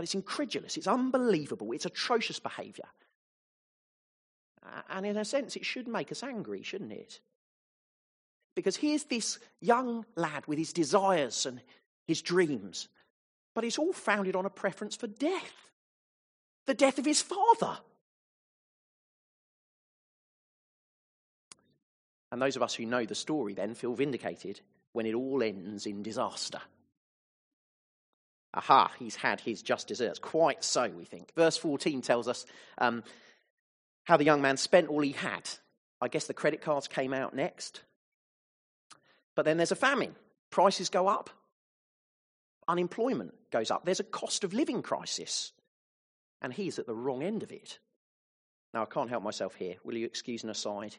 But 0.00 0.04
it's 0.04 0.14
incredulous, 0.14 0.78
it's 0.78 0.86
unbelievable, 0.86 1.72
it's 1.72 1.84
atrocious 1.84 2.38
behaviour. 2.38 2.86
And 4.88 5.04
in 5.04 5.18
a 5.18 5.26
sense, 5.26 5.56
it 5.56 5.66
should 5.66 5.86
make 5.86 6.10
us 6.10 6.22
angry, 6.22 6.62
shouldn't 6.62 6.92
it? 6.92 7.20
Because 8.56 8.76
here's 8.76 9.04
this 9.04 9.38
young 9.60 10.06
lad 10.16 10.46
with 10.46 10.56
his 10.56 10.72
desires 10.72 11.44
and 11.44 11.60
his 12.06 12.22
dreams, 12.22 12.88
but 13.54 13.62
it's 13.62 13.78
all 13.78 13.92
founded 13.92 14.36
on 14.36 14.46
a 14.46 14.48
preference 14.48 14.96
for 14.96 15.06
death 15.06 15.70
the 16.64 16.72
death 16.72 16.98
of 16.98 17.04
his 17.04 17.20
father. 17.20 17.76
And 22.32 22.40
those 22.40 22.56
of 22.56 22.62
us 22.62 22.74
who 22.74 22.86
know 22.86 23.04
the 23.04 23.14
story 23.14 23.52
then 23.52 23.74
feel 23.74 23.92
vindicated 23.92 24.62
when 24.94 25.04
it 25.04 25.12
all 25.12 25.42
ends 25.42 25.84
in 25.84 26.02
disaster. 26.02 26.62
Aha, 28.52 28.90
he's 28.98 29.16
had 29.16 29.40
his 29.40 29.62
just 29.62 29.88
deserts. 29.88 30.18
Quite 30.18 30.64
so, 30.64 30.88
we 30.88 31.04
think. 31.04 31.32
Verse 31.36 31.56
14 31.56 32.02
tells 32.02 32.26
us 32.26 32.46
um, 32.78 33.04
how 34.04 34.16
the 34.16 34.24
young 34.24 34.42
man 34.42 34.56
spent 34.56 34.88
all 34.88 35.00
he 35.00 35.12
had. 35.12 35.48
I 36.00 36.08
guess 36.08 36.26
the 36.26 36.34
credit 36.34 36.60
cards 36.60 36.88
came 36.88 37.12
out 37.12 37.34
next. 37.34 37.82
But 39.36 39.44
then 39.44 39.56
there's 39.56 39.72
a 39.72 39.76
famine. 39.76 40.16
Prices 40.50 40.88
go 40.88 41.06
up. 41.06 41.30
Unemployment 42.66 43.34
goes 43.50 43.70
up. 43.70 43.84
There's 43.84 44.00
a 44.00 44.04
cost 44.04 44.42
of 44.42 44.52
living 44.52 44.82
crisis. 44.82 45.52
And 46.42 46.52
he's 46.52 46.78
at 46.78 46.86
the 46.86 46.94
wrong 46.94 47.22
end 47.22 47.42
of 47.42 47.52
it. 47.52 47.78
Now, 48.72 48.82
I 48.82 48.86
can't 48.86 49.10
help 49.10 49.22
myself 49.22 49.54
here. 49.54 49.76
Will 49.84 49.96
you 49.96 50.06
excuse 50.06 50.42
an 50.42 50.50
aside? 50.50 50.96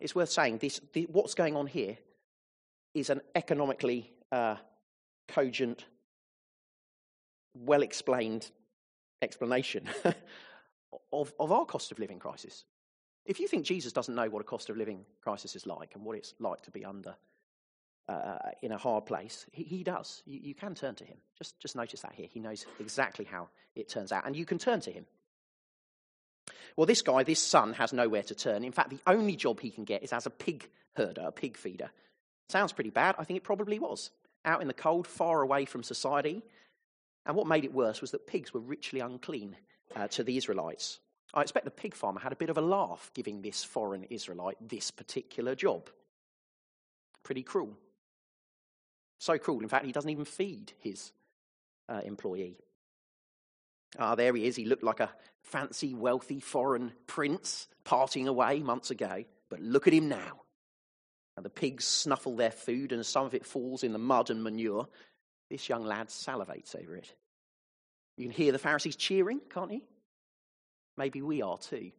It's 0.00 0.14
worth 0.14 0.30
saying 0.30 0.58
this, 0.58 0.80
the, 0.92 1.06
what's 1.10 1.34
going 1.34 1.56
on 1.56 1.66
here 1.66 1.96
is 2.94 3.10
an 3.10 3.20
economically 3.34 4.10
uh, 4.32 4.56
cogent, 5.28 5.84
well 7.54 7.82
explained 7.82 8.50
explanation 9.22 9.88
of, 11.12 11.32
of 11.38 11.52
our 11.52 11.64
cost 11.64 11.92
of 11.92 11.98
living 11.98 12.18
crisis. 12.18 12.64
If 13.24 13.40
you 13.40 13.48
think 13.48 13.64
Jesus 13.64 13.92
doesn't 13.92 14.14
know 14.14 14.28
what 14.28 14.40
a 14.40 14.44
cost 14.44 14.68
of 14.68 14.76
living 14.76 15.04
crisis 15.22 15.56
is 15.56 15.66
like 15.66 15.94
and 15.94 16.04
what 16.04 16.16
it's 16.16 16.34
like 16.38 16.62
to 16.62 16.70
be 16.70 16.84
under 16.84 17.14
uh, 18.06 18.36
in 18.60 18.72
a 18.72 18.76
hard 18.76 19.06
place, 19.06 19.46
he, 19.50 19.62
he 19.62 19.82
does. 19.82 20.22
You, 20.26 20.40
you, 20.42 20.54
can 20.54 20.74
turn 20.74 20.94
to 20.96 21.04
him. 21.04 21.16
Just, 21.38 21.58
just 21.58 21.74
notice 21.74 22.02
that 22.02 22.12
here. 22.12 22.28
He 22.30 22.38
knows 22.38 22.66
exactly 22.78 23.24
how 23.24 23.48
it 23.74 23.88
turns 23.88 24.12
out, 24.12 24.26
and 24.26 24.36
you 24.36 24.44
can 24.44 24.58
turn 24.58 24.80
to 24.80 24.90
him. 24.90 25.06
Well, 26.76 26.86
this 26.86 27.02
guy, 27.02 27.22
this 27.22 27.40
son, 27.40 27.72
has 27.74 27.92
nowhere 27.92 28.24
to 28.24 28.34
turn. 28.34 28.64
In 28.64 28.72
fact, 28.72 28.90
the 28.90 29.00
only 29.06 29.36
job 29.36 29.60
he 29.60 29.70
can 29.70 29.84
get 29.84 30.02
is 30.02 30.12
as 30.12 30.26
a 30.26 30.30
pig 30.30 30.68
herder, 30.96 31.22
a 31.26 31.32
pig 31.32 31.56
feeder. 31.56 31.90
Sounds 32.48 32.72
pretty 32.72 32.90
bad. 32.90 33.14
I 33.18 33.24
think 33.24 33.38
it 33.38 33.44
probably 33.44 33.78
was. 33.78 34.10
Out 34.44 34.60
in 34.60 34.68
the 34.68 34.74
cold, 34.74 35.06
far 35.06 35.40
away 35.40 35.64
from 35.64 35.82
society. 35.82 36.42
And 37.26 37.36
what 37.36 37.46
made 37.46 37.64
it 37.64 37.72
worse 37.72 38.00
was 38.00 38.10
that 38.10 38.26
pigs 38.26 38.52
were 38.52 38.60
ritually 38.60 39.00
unclean 39.00 39.56
uh, 39.96 40.08
to 40.08 40.22
the 40.22 40.36
Israelites. 40.36 41.00
I 41.32 41.42
expect 41.42 41.64
the 41.64 41.70
pig 41.70 41.94
farmer 41.94 42.20
had 42.20 42.32
a 42.32 42.36
bit 42.36 42.50
of 42.50 42.58
a 42.58 42.62
laugh 42.62 43.10
giving 43.14 43.42
this 43.42 43.64
foreign 43.64 44.04
Israelite 44.04 44.56
this 44.60 44.90
particular 44.90 45.54
job. 45.54 45.88
Pretty 47.22 47.42
cruel. 47.42 47.76
So 49.18 49.38
cruel, 49.38 49.62
in 49.62 49.68
fact, 49.68 49.86
he 49.86 49.92
doesn't 49.92 50.10
even 50.10 50.26
feed 50.26 50.72
his 50.78 51.12
uh, 51.88 52.00
employee. 52.04 52.58
Ah, 53.98 54.14
there 54.14 54.34
he 54.34 54.46
is. 54.46 54.56
He 54.56 54.66
looked 54.66 54.82
like 54.82 55.00
a 55.00 55.10
fancy, 55.42 55.94
wealthy 55.94 56.40
foreign 56.40 56.92
prince 57.06 57.68
parting 57.84 58.28
away 58.28 58.60
months 58.60 58.90
ago. 58.90 59.24
But 59.48 59.60
look 59.60 59.86
at 59.86 59.92
him 59.92 60.08
now. 60.08 60.42
And 61.36 61.44
the 61.44 61.50
pigs 61.50 61.84
snuffle 61.84 62.36
their 62.36 62.50
food, 62.50 62.92
and 62.92 63.04
some 63.04 63.26
of 63.26 63.34
it 63.34 63.46
falls 63.46 63.82
in 63.82 63.92
the 63.92 63.98
mud 63.98 64.30
and 64.30 64.42
manure. 64.42 64.88
This 65.50 65.68
young 65.68 65.84
lad 65.84 66.08
salivates 66.08 66.74
over 66.74 66.96
it. 66.96 67.12
You 68.16 68.24
can 68.24 68.32
hear 68.32 68.52
the 68.52 68.58
Pharisees 68.58 68.96
cheering, 68.96 69.40
can't 69.52 69.72
you? 69.72 69.82
Maybe 70.96 71.22
we 71.22 71.42
are 71.42 71.58
too. 71.58 71.90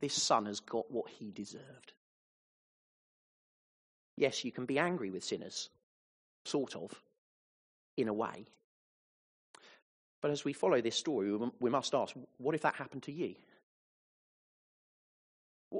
This 0.00 0.14
son 0.14 0.46
has 0.46 0.60
got 0.60 0.90
what 0.90 1.08
he 1.08 1.30
deserved. 1.30 1.92
Yes, 4.16 4.44
you 4.44 4.52
can 4.52 4.66
be 4.66 4.78
angry 4.78 5.10
with 5.10 5.24
sinners, 5.24 5.70
sort 6.44 6.76
of, 6.76 6.92
in 7.96 8.08
a 8.08 8.12
way. 8.12 8.46
But 10.22 10.30
as 10.30 10.44
we 10.44 10.52
follow 10.52 10.80
this 10.80 10.96
story, 10.96 11.36
we 11.60 11.70
must 11.70 11.94
ask 11.94 12.14
what 12.38 12.54
if 12.54 12.62
that 12.62 12.76
happened 12.76 13.02
to 13.04 13.12
you? 13.12 13.34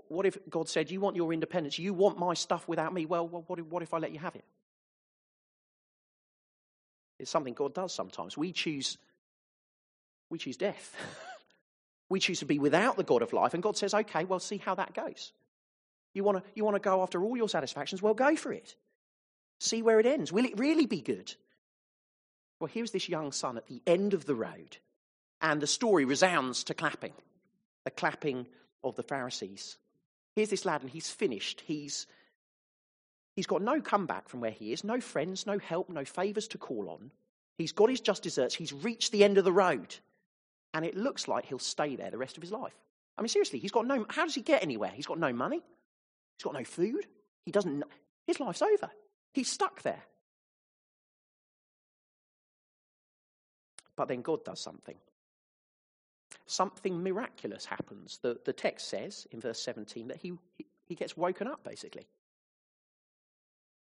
What 0.09 0.27
if 0.27 0.37
God 0.51 0.69
said, 0.69 0.91
You 0.91 1.01
want 1.01 1.17
your 1.17 1.33
independence? 1.33 1.79
You 1.79 1.95
want 1.95 2.19
my 2.19 2.35
stuff 2.35 2.67
without 2.67 2.93
me? 2.93 3.07
Well, 3.07 3.29
what 3.29 3.59
if, 3.59 3.67
what 3.67 3.83
if 3.83 3.95
I 3.95 3.99
let 3.99 4.13
you 4.13 4.19
have 4.19 4.35
it? 4.35 4.45
It's 7.19 7.31
something 7.31 7.55
God 7.55 7.75
does 7.75 7.93
sometimes. 7.93 8.37
We 8.37 8.53
choose, 8.53 8.99
we 10.31 10.39
choose 10.39 10.57
death. 10.57 10.95
we 12.09 12.21
choose 12.21 12.41
to 12.41 12.47
be 12.47 12.59
without 12.59 12.97
the 12.97 13.05
God 13.05 13.23
of 13.23 13.33
life, 13.33 13.55
and 13.55 13.63
God 13.63 13.77
says, 13.77 13.95
Okay, 13.95 14.25
well, 14.25 14.41
see 14.41 14.59
how 14.59 14.75
that 14.75 14.95
goes. 14.95 15.33
You 16.13 16.25
want 16.25 16.39
to 16.39 16.51
you 16.55 16.65
want 16.65 16.77
to 16.77 16.81
go 16.81 17.03
after 17.03 17.23
all 17.23 17.37
your 17.37 17.49
satisfactions? 17.49 18.01
Well, 18.01 18.15
go 18.15 18.37
for 18.37 18.53
it. 18.53 18.77
See 19.61 19.83
where 19.83 20.01
it 20.01 20.07
ends. 20.07 20.33
Will 20.33 20.45
it 20.45 20.59
really 20.59 20.87
be 20.87 21.01
good? 21.01 21.35
Well, 22.61 22.71
here's 22.73 22.93
this 22.93 23.09
young 23.09 23.33
son 23.33 23.57
at 23.57 23.67
the 23.67 23.83
end 23.87 24.15
of 24.15 24.25
the 24.25 24.35
road, 24.35 24.79
and 25.41 25.61
the 25.61 25.67
story 25.67 26.05
resounds 26.05 26.65
to 26.65 26.75
clapping 26.75 27.13
the 27.85 27.91
clapping 27.91 28.47
of 28.83 28.97
the 28.97 29.03
Pharisees. 29.03 29.77
Here's 30.35 30.51
this 30.51 30.65
lad, 30.65 30.83
and 30.83 30.91
he's 30.91 31.11
finished. 31.11 31.63
He's, 31.67 32.07
he's 33.37 33.47
got 33.47 33.63
no 33.63 33.81
comeback 33.81 34.29
from 34.29 34.41
where 34.41 34.51
he 34.51 34.73
is, 34.73 34.85
no 34.85 35.01
friends, 35.01 35.47
no 35.47 35.59
help, 35.59 35.89
no 35.89 36.05
favours 36.05 36.49
to 36.49 36.59
call 36.59 36.89
on. 36.91 37.11
He's 37.59 37.73
got 37.73 37.91
his 37.91 38.01
just 38.01 38.23
deserts. 38.25 38.55
He's 38.55 38.73
reached 38.73 39.13
the 39.13 39.25
end 39.25 39.39
of 39.39 39.45
the 39.45 39.53
road. 39.53 39.95
And 40.73 40.85
it 40.85 40.97
looks 40.97 41.29
like 41.29 41.47
he'll 41.47 41.59
stay 41.59 41.95
there 41.95 42.11
the 42.11 42.19
rest 42.19 42.37
of 42.37 42.43
his 42.43 42.51
life. 42.51 42.75
I 43.17 43.23
mean, 43.23 43.29
seriously, 43.29 43.61
he's 43.61 43.71
got 43.71 43.87
no. 43.87 44.05
How 44.09 44.25
does 44.25 44.35
he 44.35 44.43
get 44.43 44.63
anywhere? 44.63 44.91
He's 44.93 45.07
got 45.07 45.21
no 45.21 45.33
money. 45.33 45.63
He's 46.37 46.43
got 46.43 46.55
no 46.55 46.65
food. 46.65 47.07
He 47.45 47.53
doesn't. 47.53 47.85
His 48.27 48.41
life's 48.41 48.63
over. 48.63 48.91
He's 49.33 49.49
stuck 49.49 49.83
there. 49.83 50.03
But 53.95 54.09
then 54.09 54.23
God 54.23 54.45
does 54.45 54.59
something 54.59 54.97
something 56.47 57.03
miraculous 57.03 57.65
happens. 57.65 58.19
The, 58.23 58.39
the 58.45 58.53
text 58.53 58.89
says 58.89 59.27
in 59.31 59.41
verse 59.41 59.61
17 59.61 60.09
that 60.09 60.19
he, 60.19 60.35
he 60.87 60.95
gets 60.95 61.17
woken 61.17 61.47
up, 61.47 61.63
basically. 61.65 62.07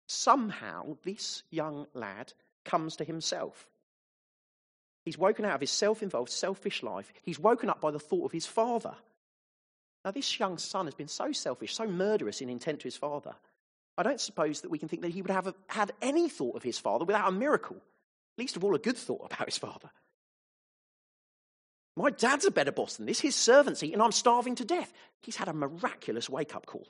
Somehow, 0.07 0.97
this 1.03 1.43
young 1.49 1.87
lad 1.93 2.33
comes 2.65 2.97
to 2.97 3.03
himself. 3.03 3.67
He's 5.05 5.17
woken 5.17 5.45
out 5.45 5.55
of 5.55 5.61
his 5.61 5.71
self 5.71 6.01
involved, 6.01 6.31
selfish 6.31 6.81
life. 6.83 7.11
He's 7.23 7.39
woken 7.39 7.69
up 7.69 7.81
by 7.81 7.91
the 7.91 7.99
thought 7.99 8.25
of 8.25 8.31
his 8.31 8.45
father. 8.45 8.95
Now, 10.05 10.11
this 10.11 10.39
young 10.39 10.57
son 10.57 10.85
has 10.85 10.95
been 10.95 11.07
so 11.07 11.31
selfish, 11.31 11.73
so 11.73 11.87
murderous 11.87 12.41
in 12.41 12.49
intent 12.49 12.81
to 12.81 12.87
his 12.87 12.97
father. 12.97 13.35
I 13.97 14.03
don't 14.03 14.19
suppose 14.19 14.61
that 14.61 14.71
we 14.71 14.79
can 14.79 14.89
think 14.89 15.01
that 15.03 15.11
he 15.11 15.21
would 15.21 15.31
have 15.31 15.53
had 15.67 15.91
any 16.01 16.27
thought 16.27 16.55
of 16.55 16.63
his 16.63 16.79
father 16.79 17.05
without 17.05 17.29
a 17.29 17.31
miracle, 17.31 17.77
least 18.37 18.57
of 18.57 18.63
all 18.63 18.75
a 18.75 18.79
good 18.79 18.97
thought 18.97 19.31
about 19.31 19.47
his 19.47 19.57
father. 19.57 19.89
My 21.95 22.09
dad's 22.09 22.45
a 22.45 22.51
better 22.51 22.71
boss 22.71 22.97
than 22.97 23.05
this. 23.05 23.19
His 23.19 23.35
servants 23.35 23.83
eat, 23.83 23.93
and 23.93 24.01
I'm 24.01 24.11
starving 24.11 24.55
to 24.55 24.65
death. 24.65 24.91
He's 25.21 25.35
had 25.35 25.47
a 25.47 25.53
miraculous 25.53 26.29
wake 26.29 26.55
up 26.55 26.65
call. 26.65 26.87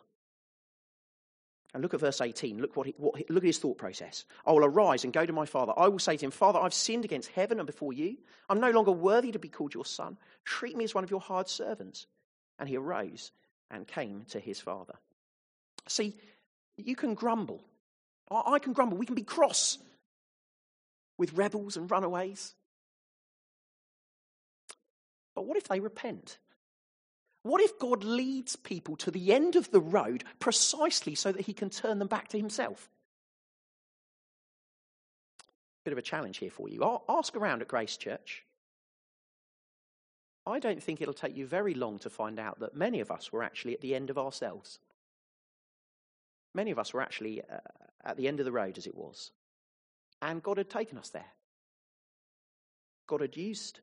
And 1.74 1.82
look 1.82 1.94
at 1.94 2.00
verse 2.00 2.22
18. 2.22 2.60
Look, 2.60 2.76
what, 2.76 2.86
he, 2.86 2.94
what 2.98 3.16
look 3.30 3.44
at 3.44 3.48
his 3.48 3.58
thought 3.58 3.80
process. 3.80 4.26
I 4.46 4.52
will 4.52 4.66
arise 4.66 5.04
and 5.04 5.12
go 5.12 5.26
to 5.26 5.34
my 5.34 5.46
father. 5.46 5.74
I 5.76 5.88
will 5.88 6.00
say 6.00 6.16
to 6.16 6.26
him, 6.26 6.32
Father, 6.32 6.60
I've 6.60 6.74
sinned 6.74 7.04
against 7.04 7.32
heaven 7.32 7.60
and 7.60 7.66
before 7.66 7.94
you. 7.94 8.18
I'm 8.48 8.60
no 8.60 8.70
longer 8.70 8.92
worthy 8.92 9.32
to 9.32 9.40
be 9.40 9.50
called 9.50 9.74
your 9.74 9.86
son. 9.86 10.18
Treat 10.46 10.78
me 10.78 10.84
as 10.84 10.94
one 10.94 11.04
of 11.04 11.10
your 11.10 11.20
hired 11.20 11.50
servants. 11.50 12.06
And 12.60 12.70
he 12.70 12.78
arose 12.78 13.32
and 13.72 13.88
came 13.88 14.26
to 14.30 14.40
his 14.40 14.60
father. 14.60 14.94
See, 15.88 16.16
you 16.78 16.96
can 16.96 17.16
grumble. 17.16 17.64
I, 18.30 18.54
I 18.54 18.60
can 18.60 18.74
grumble. 18.74 18.98
We 18.98 19.08
can 19.08 19.16
be 19.16 19.24
cross 19.24 19.80
with 21.18 21.34
rebels 21.34 21.76
and 21.76 21.90
runaways. 21.90 22.54
But 25.36 25.46
what 25.46 25.58
if 25.58 25.68
they 25.68 25.80
repent? 25.80 26.38
What 27.44 27.62
if 27.62 27.78
God 27.78 28.04
leads 28.04 28.56
people 28.56 28.96
to 28.98 29.12
the 29.12 29.34
end 29.34 29.56
of 29.56 29.70
the 29.72 29.82
road 29.82 30.24
precisely 30.40 31.14
so 31.14 31.32
that 31.32 31.46
he 31.46 31.54
can 31.54 31.70
turn 31.70 32.00
them 32.00 32.08
back 32.08 32.30
to 32.30 32.38
himself? 32.38 32.90
Bit 35.84 35.92
of 35.92 35.98
a 35.98 36.02
challenge 36.02 36.38
here 36.38 36.50
for 36.50 36.70
you. 36.70 37.02
Ask 37.10 37.36
around 37.36 37.62
at 37.62 37.68
Grace 37.68 37.98
Church. 37.98 38.46
I 40.46 40.60
don't 40.60 40.82
think 40.82 41.02
it'll 41.02 41.14
take 41.14 41.36
you 41.36 41.46
very 41.46 41.74
long 41.74 42.00
to 42.00 42.10
find 42.10 42.40
out 42.40 42.60
that 42.60 42.76
many 42.76 43.02
of 43.02 43.12
us 43.12 43.32
were 43.32 43.44
actually 43.44 43.74
at 43.74 43.82
the 43.82 43.96
end 43.96 44.10
of 44.10 44.18
ourselves. 44.18 44.80
Many 46.54 46.72
of 46.72 46.80
us 46.80 46.94
were 46.94 47.02
actually 47.02 47.42
uh, 47.42 47.58
at 48.04 48.18
the 48.18 48.28
end 48.28 48.40
of 48.40 48.46
the 48.46 48.52
road, 48.52 48.78
as 48.78 48.88
it 48.88 48.96
was. 48.96 49.32
And 50.22 50.44
God 50.44 50.58
had 50.58 50.70
taken 50.70 50.98
us 50.98 51.10
there. 51.10 51.34
God 53.08 53.22
had 53.22 53.36
used 53.36 53.82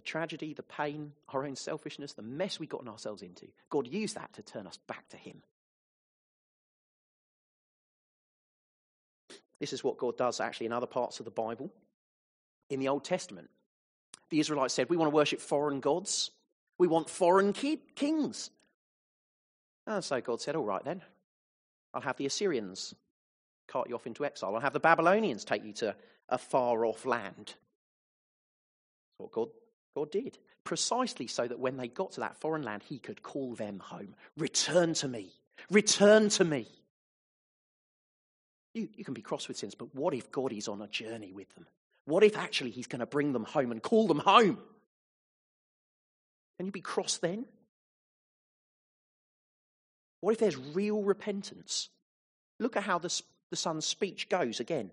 the 0.00 0.06
tragedy, 0.06 0.54
the 0.54 0.62
pain, 0.62 1.12
our 1.28 1.44
own 1.44 1.54
selfishness, 1.54 2.14
the 2.14 2.22
mess 2.22 2.58
we'd 2.58 2.70
gotten 2.70 2.88
ourselves 2.88 3.20
into. 3.20 3.46
God 3.68 3.86
used 3.86 4.14
that 4.14 4.32
to 4.32 4.42
turn 4.42 4.66
us 4.66 4.78
back 4.88 5.06
to 5.10 5.18
Him. 5.18 5.42
This 9.58 9.74
is 9.74 9.84
what 9.84 9.98
God 9.98 10.16
does 10.16 10.40
actually 10.40 10.66
in 10.66 10.72
other 10.72 10.86
parts 10.86 11.18
of 11.18 11.26
the 11.26 11.30
Bible. 11.30 11.70
In 12.70 12.80
the 12.80 12.88
Old 12.88 13.04
Testament, 13.04 13.50
the 14.30 14.40
Israelites 14.40 14.72
said, 14.72 14.88
We 14.88 14.96
want 14.96 15.10
to 15.10 15.14
worship 15.14 15.38
foreign 15.38 15.80
gods. 15.80 16.30
We 16.78 16.86
want 16.88 17.10
foreign 17.10 17.52
ki- 17.52 17.82
kings. 17.94 18.48
And 19.86 20.02
so 20.02 20.18
God 20.22 20.40
said, 20.40 20.56
All 20.56 20.64
right 20.64 20.82
then, 20.82 21.02
I'll 21.92 22.00
have 22.00 22.16
the 22.16 22.24
Assyrians 22.24 22.94
cart 23.68 23.90
you 23.90 23.96
off 23.96 24.06
into 24.06 24.24
exile. 24.24 24.54
I'll 24.54 24.62
have 24.62 24.72
the 24.72 24.80
Babylonians 24.80 25.44
take 25.44 25.62
you 25.62 25.74
to 25.74 25.94
a 26.30 26.38
far 26.38 26.86
off 26.86 27.04
land. 27.04 27.54
That's 29.08 29.18
what 29.18 29.32
God 29.32 29.48
God 29.94 30.10
did. 30.10 30.38
Precisely 30.64 31.26
so 31.26 31.46
that 31.46 31.58
when 31.58 31.76
they 31.76 31.88
got 31.88 32.12
to 32.12 32.20
that 32.20 32.36
foreign 32.36 32.62
land, 32.62 32.82
he 32.82 32.98
could 32.98 33.22
call 33.22 33.54
them 33.54 33.78
home. 33.78 34.14
Return 34.36 34.94
to 34.94 35.08
me. 35.08 35.32
Return 35.70 36.28
to 36.30 36.44
me. 36.44 36.66
You, 38.74 38.88
you 38.94 39.04
can 39.04 39.14
be 39.14 39.22
cross 39.22 39.48
with 39.48 39.56
sins, 39.56 39.74
but 39.74 39.94
what 39.94 40.14
if 40.14 40.30
God 40.30 40.52
is 40.52 40.68
on 40.68 40.80
a 40.80 40.86
journey 40.86 41.32
with 41.32 41.52
them? 41.54 41.66
What 42.04 42.22
if 42.22 42.36
actually 42.36 42.70
he's 42.70 42.86
going 42.86 43.00
to 43.00 43.06
bring 43.06 43.32
them 43.32 43.44
home 43.44 43.72
and 43.72 43.82
call 43.82 44.06
them 44.06 44.18
home? 44.18 44.58
Can 46.56 46.66
you 46.66 46.72
be 46.72 46.80
cross 46.80 47.16
then? 47.18 47.46
What 50.20 50.32
if 50.32 50.38
there's 50.38 50.56
real 50.56 51.02
repentance? 51.02 51.88
Look 52.58 52.76
at 52.76 52.82
how 52.82 52.98
the, 52.98 53.22
the 53.50 53.56
son's 53.56 53.86
speech 53.86 54.28
goes 54.28 54.60
again. 54.60 54.90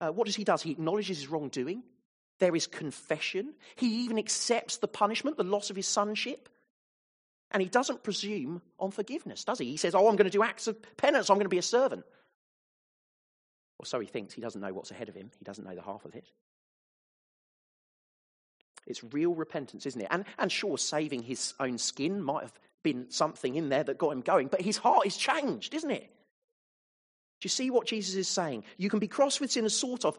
Uh, 0.00 0.10
what 0.10 0.26
does 0.26 0.36
he 0.36 0.44
do? 0.44 0.54
He 0.60 0.72
acknowledges 0.72 1.18
his 1.20 1.28
wrongdoing. 1.28 1.82
There 2.40 2.54
is 2.56 2.66
confession. 2.66 3.54
He 3.76 4.04
even 4.04 4.18
accepts 4.18 4.78
the 4.78 4.88
punishment, 4.88 5.36
the 5.36 5.44
loss 5.44 5.70
of 5.70 5.76
his 5.76 5.86
sonship. 5.86 6.48
And 7.50 7.62
he 7.62 7.68
doesn't 7.68 8.02
presume 8.02 8.62
on 8.80 8.90
forgiveness, 8.90 9.44
does 9.44 9.58
he? 9.58 9.66
He 9.66 9.76
says, 9.76 9.94
Oh, 9.94 10.08
I'm 10.08 10.16
going 10.16 10.30
to 10.30 10.30
do 10.30 10.42
acts 10.42 10.66
of 10.66 10.76
penance. 10.96 11.30
I'm 11.30 11.36
going 11.36 11.44
to 11.44 11.48
be 11.48 11.58
a 11.58 11.62
servant. 11.62 12.04
Or 13.78 13.86
so 13.86 14.00
he 14.00 14.06
thinks. 14.06 14.34
He 14.34 14.40
doesn't 14.40 14.60
know 14.60 14.72
what's 14.72 14.90
ahead 14.90 15.08
of 15.08 15.14
him, 15.14 15.30
he 15.38 15.44
doesn't 15.44 15.64
know 15.64 15.74
the 15.74 15.82
half 15.82 16.04
of 16.04 16.14
it. 16.14 16.26
It's 18.86 19.02
real 19.14 19.34
repentance, 19.34 19.86
isn't 19.86 20.00
it? 20.00 20.08
And, 20.10 20.24
and 20.38 20.52
sure, 20.52 20.76
saving 20.76 21.22
his 21.22 21.54
own 21.58 21.78
skin 21.78 22.22
might 22.22 22.42
have 22.42 22.52
been 22.82 23.10
something 23.10 23.54
in 23.54 23.70
there 23.70 23.84
that 23.84 23.98
got 23.98 24.10
him 24.10 24.20
going, 24.20 24.48
but 24.48 24.60
his 24.60 24.76
heart 24.76 25.06
is 25.06 25.16
changed, 25.16 25.72
isn't 25.74 25.90
it? 25.90 26.10
Do 27.40 27.46
you 27.46 27.50
see 27.50 27.70
what 27.70 27.86
Jesus 27.86 28.14
is 28.14 28.28
saying? 28.28 28.64
You 28.76 28.90
can 28.90 28.98
be 28.98 29.08
cross 29.08 29.40
with 29.40 29.52
sinners, 29.52 29.76
sort 29.76 30.04
of, 30.04 30.18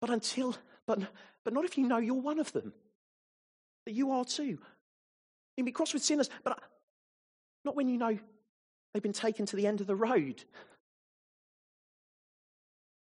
but 0.00 0.10
until, 0.10 0.54
but 0.86 1.00
but 1.44 1.52
not 1.52 1.64
if 1.64 1.76
you 1.78 1.86
know 1.86 1.98
you're 1.98 2.14
one 2.14 2.38
of 2.38 2.52
them. 2.52 2.72
That 3.86 3.92
you 3.92 4.12
are 4.12 4.24
too. 4.24 4.44
You 4.44 4.58
can 5.58 5.64
be 5.66 5.72
cross 5.72 5.92
with 5.92 6.02
sinners, 6.02 6.30
but 6.42 6.58
not 7.64 7.76
when 7.76 7.88
you 7.88 7.98
know 7.98 8.18
they've 8.92 9.02
been 9.02 9.12
taken 9.12 9.46
to 9.46 9.56
the 9.56 9.66
end 9.66 9.80
of 9.80 9.86
the 9.86 9.96
road. 9.96 10.42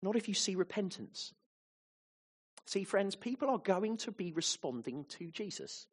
Not 0.03 0.17
if 0.17 0.29
you 0.29 0.35
see 0.35 0.55
repentance. 0.55 1.33
See, 2.67 2.85
friends, 2.85 3.15
people 3.15 3.49
are 3.49 3.59
going 3.59 3.97
to 3.99 4.11
be 4.11 4.33
responding 4.33 5.05
to 5.11 5.31
Jesus. 5.31 5.87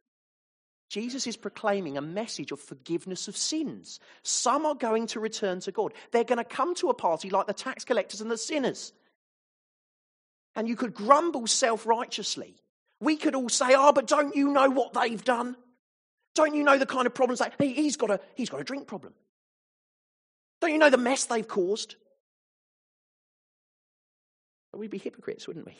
Jesus 0.89 1.27
is 1.27 1.37
proclaiming 1.37 1.97
a 1.97 2.01
message 2.01 2.51
of 2.51 2.59
forgiveness 2.59 3.27
of 3.27 3.37
sins. 3.37 3.99
Some 4.23 4.65
are 4.65 4.75
going 4.75 5.07
to 5.07 5.19
return 5.19 5.59
to 5.61 5.71
God. 5.71 5.93
They're 6.11 6.23
going 6.23 6.37
to 6.37 6.43
come 6.43 6.75
to 6.75 6.89
a 6.89 6.93
party 6.93 7.29
like 7.29 7.47
the 7.47 7.53
tax 7.53 7.85
collectors 7.85 8.21
and 8.21 8.29
the 8.29 8.37
sinners 8.37 8.91
and 10.55 10.67
you 10.67 10.75
could 10.75 10.93
grumble 10.93 11.47
self 11.47 11.85
righteously. 11.85 12.55
We 12.99 13.17
could 13.17 13.35
all 13.35 13.49
say, 13.49 13.73
Oh, 13.75 13.91
but 13.91 14.07
don't 14.07 14.35
you 14.35 14.51
know 14.51 14.69
what 14.69 14.93
they've 14.93 15.23
done? 15.23 15.55
Don't 16.35 16.55
you 16.55 16.63
know 16.63 16.77
the 16.77 16.85
kind 16.85 17.05
of 17.05 17.13
problems 17.13 17.39
that 17.39 17.53
he's 17.59 17.97
got 17.97 18.09
a 18.09 18.19
he's 18.35 18.49
got 18.49 18.61
a 18.61 18.63
drink 18.63 18.87
problem? 18.87 19.13
Don't 20.61 20.71
you 20.71 20.77
know 20.77 20.89
the 20.89 20.97
mess 20.97 21.25
they've 21.25 21.47
caused? 21.47 21.95
We'd 24.73 24.89
be 24.89 24.97
hypocrites, 24.97 25.47
wouldn't 25.47 25.67
we? 25.67 25.77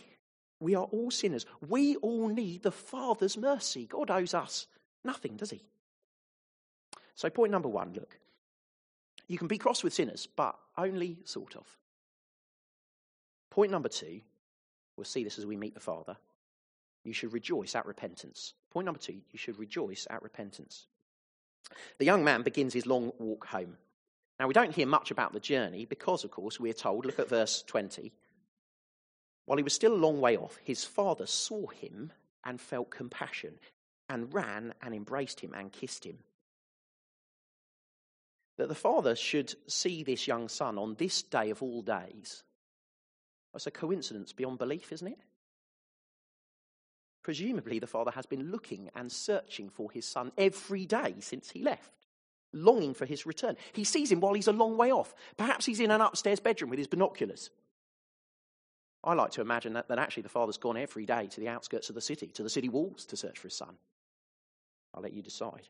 We 0.59 0.75
are 0.75 0.85
all 0.85 1.09
sinners. 1.09 1.45
We 1.67 1.95
all 1.97 2.27
need 2.27 2.63
the 2.63 2.71
Father's 2.71 3.37
mercy. 3.37 3.85
God 3.85 4.11
owes 4.11 4.33
us 4.33 4.67
nothing, 5.03 5.35
does 5.35 5.49
he? 5.49 5.61
So, 7.15 7.29
point 7.29 7.51
number 7.51 7.69
one 7.69 7.93
look, 7.93 8.19
you 9.27 9.37
can 9.37 9.47
be 9.47 9.57
cross 9.57 9.83
with 9.83 9.93
sinners, 9.93 10.27
but 10.35 10.55
only 10.77 11.17
sort 11.25 11.55
of. 11.55 11.65
Point 13.49 13.71
number 13.71 13.89
two, 13.89 14.21
We'll 14.95 15.05
see 15.05 15.23
this 15.23 15.39
as 15.39 15.45
we 15.45 15.57
meet 15.57 15.73
the 15.73 15.79
Father. 15.79 16.17
You 17.03 17.13
should 17.13 17.33
rejoice 17.33 17.75
at 17.75 17.85
repentance. 17.85 18.53
Point 18.71 18.85
number 18.85 18.99
two, 18.99 19.21
you 19.31 19.37
should 19.37 19.59
rejoice 19.59 20.07
at 20.09 20.23
repentance. 20.23 20.87
The 21.97 22.05
young 22.05 22.23
man 22.23 22.43
begins 22.43 22.73
his 22.73 22.85
long 22.85 23.11
walk 23.19 23.45
home. 23.47 23.77
Now, 24.39 24.47
we 24.47 24.53
don't 24.53 24.75
hear 24.75 24.87
much 24.87 25.11
about 25.11 25.33
the 25.33 25.39
journey 25.39 25.85
because, 25.85 26.23
of 26.23 26.31
course, 26.31 26.59
we're 26.59 26.73
told, 26.73 27.05
look 27.05 27.19
at 27.19 27.29
verse 27.29 27.63
20. 27.63 28.11
While 29.45 29.57
he 29.57 29.63
was 29.63 29.73
still 29.73 29.93
a 29.93 29.95
long 29.95 30.21
way 30.21 30.37
off, 30.37 30.57
his 30.63 30.83
father 30.83 31.25
saw 31.25 31.67
him 31.67 32.11
and 32.43 32.59
felt 32.59 32.89
compassion 32.89 33.59
and 34.09 34.33
ran 34.33 34.73
and 34.81 34.93
embraced 34.93 35.39
him 35.39 35.53
and 35.53 35.71
kissed 35.71 36.05
him. 36.05 36.19
That 38.57 38.69
the 38.69 38.75
father 38.75 39.15
should 39.15 39.55
see 39.67 40.03
this 40.03 40.27
young 40.27 40.47
son 40.47 40.77
on 40.77 40.95
this 40.95 41.23
day 41.23 41.49
of 41.49 41.63
all 41.63 41.81
days 41.81 42.43
that's 43.53 43.67
a 43.67 43.71
coincidence 43.71 44.33
beyond 44.33 44.57
belief, 44.57 44.91
isn't 44.91 45.07
it? 45.07 45.19
Presumably, 47.23 47.79
the 47.79 47.87
father 47.87 48.11
has 48.11 48.25
been 48.25 48.51
looking 48.51 48.89
and 48.95 49.11
searching 49.11 49.69
for 49.69 49.89
his 49.91 50.05
son 50.05 50.31
every 50.37 50.85
day 50.85 51.15
since 51.19 51.51
he 51.51 51.61
left, 51.61 51.93
longing 52.51 52.93
for 52.93 53.05
his 53.05 53.25
return. 53.25 53.55
He 53.71 53.85
sees 53.85 54.11
him 54.11 54.19
while 54.19 54.33
he's 54.33 54.47
a 54.47 54.53
long 54.53 54.75
way 54.75 54.91
off. 54.91 55.15
Perhaps 55.37 55.65
he's 55.65 55.79
in 55.79 55.91
an 55.91 56.01
upstairs 56.01 56.41
bedroom 56.41 56.69
with 56.69 56.79
his 56.79 56.87
binoculars. 56.87 57.49
I 59.05 59.13
like 59.13 59.31
to 59.31 59.41
imagine 59.41 59.73
that, 59.73 59.87
that 59.87 59.99
actually 59.99 60.23
the 60.23 60.29
father's 60.29 60.57
gone 60.57 60.77
every 60.77 61.05
day 61.05 61.27
to 61.27 61.39
the 61.39 61.49
outskirts 61.49 61.89
of 61.89 61.95
the 61.95 62.01
city, 62.01 62.27
to 62.27 62.43
the 62.43 62.49
city 62.49 62.69
walls, 62.69 63.05
to 63.05 63.17
search 63.17 63.37
for 63.37 63.47
his 63.47 63.57
son. 63.57 63.75
I'll 64.93 65.01
let 65.01 65.13
you 65.13 65.21
decide. 65.21 65.67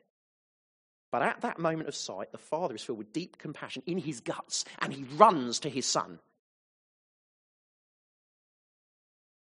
But 1.12 1.22
at 1.22 1.42
that 1.42 1.60
moment 1.60 1.88
of 1.88 1.96
sight, 1.96 2.32
the 2.32 2.38
father 2.40 2.76
is 2.76 2.84
filled 2.84 2.98
with 2.98 3.14
deep 3.14 3.38
compassion 3.38 3.84
in 3.86 4.00
his 4.00 4.22
guts, 4.22 4.66
and 4.80 4.92
he 4.92 5.04
runs 5.16 5.60
to 5.60 5.70
his 5.70 5.86
son 5.86 6.20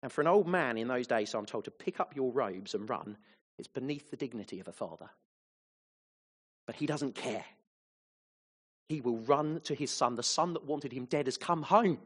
And 0.04 0.12
for 0.12 0.20
an 0.20 0.26
old 0.26 0.46
man 0.46 0.76
in 0.76 0.86
those 0.86 1.06
days, 1.06 1.30
so 1.30 1.38
I'm 1.38 1.46
told, 1.46 1.64
to 1.64 1.70
pick 1.70 1.98
up 1.98 2.14
your 2.14 2.30
robes 2.30 2.74
and 2.74 2.86
run 2.90 3.16
is 3.58 3.66
beneath 3.66 4.10
the 4.10 4.18
dignity 4.18 4.60
of 4.60 4.68
a 4.68 4.72
father. 4.72 5.08
But 6.66 6.76
he 6.76 6.84
doesn't 6.84 7.14
care. 7.14 7.46
He 8.90 9.00
will 9.00 9.16
run 9.16 9.62
to 9.64 9.74
his 9.74 9.90
son. 9.90 10.16
The 10.16 10.22
son 10.22 10.52
that 10.52 10.66
wanted 10.66 10.92
him 10.92 11.06
dead 11.06 11.26
has 11.26 11.38
come 11.38 11.62
home. 11.62 11.96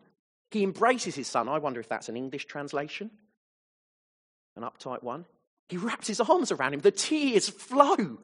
He 0.53 0.63
embraces 0.63 1.17
his 1.17 1.27
son. 1.27 1.49
I 1.49 1.59
wonder 1.59 1.81
if 1.81 1.89
that's 1.89 2.09
an 2.09 2.17
English 2.17 2.45
translation, 2.45 3.11
an 4.55 4.63
uptight 4.63 5.03
one. 5.03 5.25
He 5.69 5.77
wraps 5.77 6.07
his 6.07 6.21
arms 6.21 6.53
around 6.53 6.75
him. 6.75 6.81
The 6.81 6.93
tears 6.93 7.49
flow. 7.49 8.19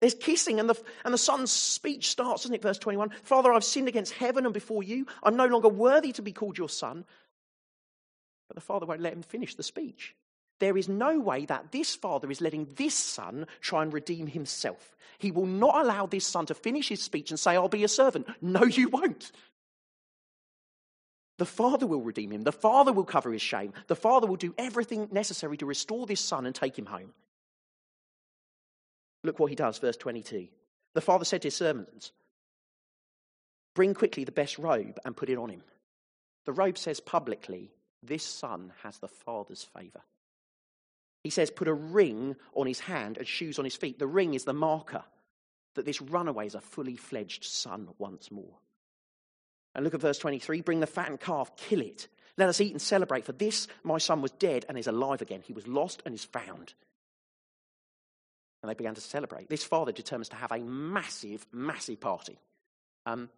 There's 0.00 0.14
kissing, 0.14 0.58
and 0.58 0.70
the, 0.70 0.82
and 1.04 1.12
the 1.12 1.18
son's 1.18 1.52
speech 1.52 2.08
starts, 2.08 2.44
doesn't 2.44 2.54
it? 2.54 2.62
Verse 2.62 2.78
21 2.78 3.10
Father, 3.24 3.52
I've 3.52 3.62
sinned 3.62 3.88
against 3.88 4.14
heaven 4.14 4.46
and 4.46 4.54
before 4.54 4.82
you. 4.82 5.06
I'm 5.22 5.36
no 5.36 5.46
longer 5.46 5.68
worthy 5.68 6.12
to 6.12 6.22
be 6.22 6.32
called 6.32 6.56
your 6.56 6.70
son. 6.70 7.04
But 8.52 8.60
the 8.60 8.66
father 8.66 8.84
won't 8.84 9.00
let 9.00 9.14
him 9.14 9.22
finish 9.22 9.54
the 9.54 9.62
speech. 9.62 10.14
There 10.60 10.76
is 10.76 10.86
no 10.86 11.18
way 11.18 11.46
that 11.46 11.72
this 11.72 11.94
father 11.94 12.30
is 12.30 12.42
letting 12.42 12.68
this 12.76 12.94
son 12.94 13.46
try 13.62 13.82
and 13.82 13.90
redeem 13.90 14.26
himself. 14.26 14.94
He 15.18 15.30
will 15.30 15.46
not 15.46 15.82
allow 15.82 16.04
this 16.04 16.26
son 16.26 16.44
to 16.46 16.54
finish 16.54 16.90
his 16.90 17.00
speech 17.00 17.30
and 17.30 17.40
say, 17.40 17.52
I'll 17.52 17.68
be 17.68 17.82
a 17.82 17.88
servant. 17.88 18.26
No, 18.42 18.64
you 18.64 18.90
won't. 18.90 19.32
The 21.38 21.46
father 21.46 21.86
will 21.86 22.02
redeem 22.02 22.30
him. 22.30 22.42
The 22.42 22.52
father 22.52 22.92
will 22.92 23.06
cover 23.06 23.32
his 23.32 23.40
shame. 23.40 23.72
The 23.86 23.96
father 23.96 24.26
will 24.26 24.36
do 24.36 24.54
everything 24.58 25.08
necessary 25.10 25.56
to 25.56 25.64
restore 25.64 26.04
this 26.04 26.20
son 26.20 26.44
and 26.44 26.54
take 26.54 26.78
him 26.78 26.84
home. 26.84 27.14
Look 29.24 29.38
what 29.38 29.48
he 29.48 29.56
does, 29.56 29.78
verse 29.78 29.96
22. 29.96 30.48
The 30.92 31.00
father 31.00 31.24
said 31.24 31.40
to 31.40 31.46
his 31.46 31.56
servants, 31.56 32.12
Bring 33.74 33.94
quickly 33.94 34.24
the 34.24 34.30
best 34.30 34.58
robe 34.58 34.98
and 35.06 35.16
put 35.16 35.30
it 35.30 35.38
on 35.38 35.48
him. 35.48 35.62
The 36.44 36.52
robe 36.52 36.76
says 36.76 37.00
publicly, 37.00 37.72
this 38.02 38.24
son 38.24 38.72
has 38.82 38.98
the 38.98 39.08
Father's 39.08 39.62
favour. 39.62 40.02
He 41.22 41.30
says, 41.30 41.50
put 41.50 41.68
a 41.68 41.74
ring 41.74 42.36
on 42.54 42.66
his 42.66 42.80
hand 42.80 43.16
and 43.16 43.26
shoes 43.26 43.58
on 43.58 43.64
his 43.64 43.76
feet. 43.76 43.98
The 43.98 44.06
ring 44.06 44.34
is 44.34 44.44
the 44.44 44.52
marker 44.52 45.04
that 45.74 45.86
this 45.86 46.02
runaway 46.02 46.46
is 46.46 46.54
a 46.54 46.60
fully 46.60 46.96
fledged 46.96 47.44
son 47.44 47.88
once 47.98 48.30
more. 48.30 48.58
And 49.74 49.84
look 49.84 49.94
at 49.94 50.00
verse 50.00 50.18
23 50.18 50.60
bring 50.60 50.80
the 50.80 50.86
fattened 50.86 51.20
calf, 51.20 51.56
kill 51.56 51.80
it. 51.80 52.08
Let 52.36 52.48
us 52.48 52.60
eat 52.60 52.72
and 52.72 52.80
celebrate, 52.80 53.24
for 53.24 53.32
this 53.32 53.68
my 53.84 53.98
son 53.98 54.22
was 54.22 54.32
dead 54.32 54.64
and 54.68 54.76
is 54.76 54.86
alive 54.86 55.22
again. 55.22 55.42
He 55.42 55.52
was 55.52 55.68
lost 55.68 56.02
and 56.04 56.14
is 56.14 56.24
found. 56.24 56.74
And 58.62 58.70
they 58.70 58.74
began 58.74 58.94
to 58.94 59.00
celebrate. 59.00 59.48
This 59.48 59.64
father 59.64 59.92
determines 59.92 60.28
to 60.30 60.36
have 60.36 60.52
a 60.52 60.58
massive, 60.58 61.46
massive 61.52 62.00
party. 62.00 62.38
Um, 63.06 63.28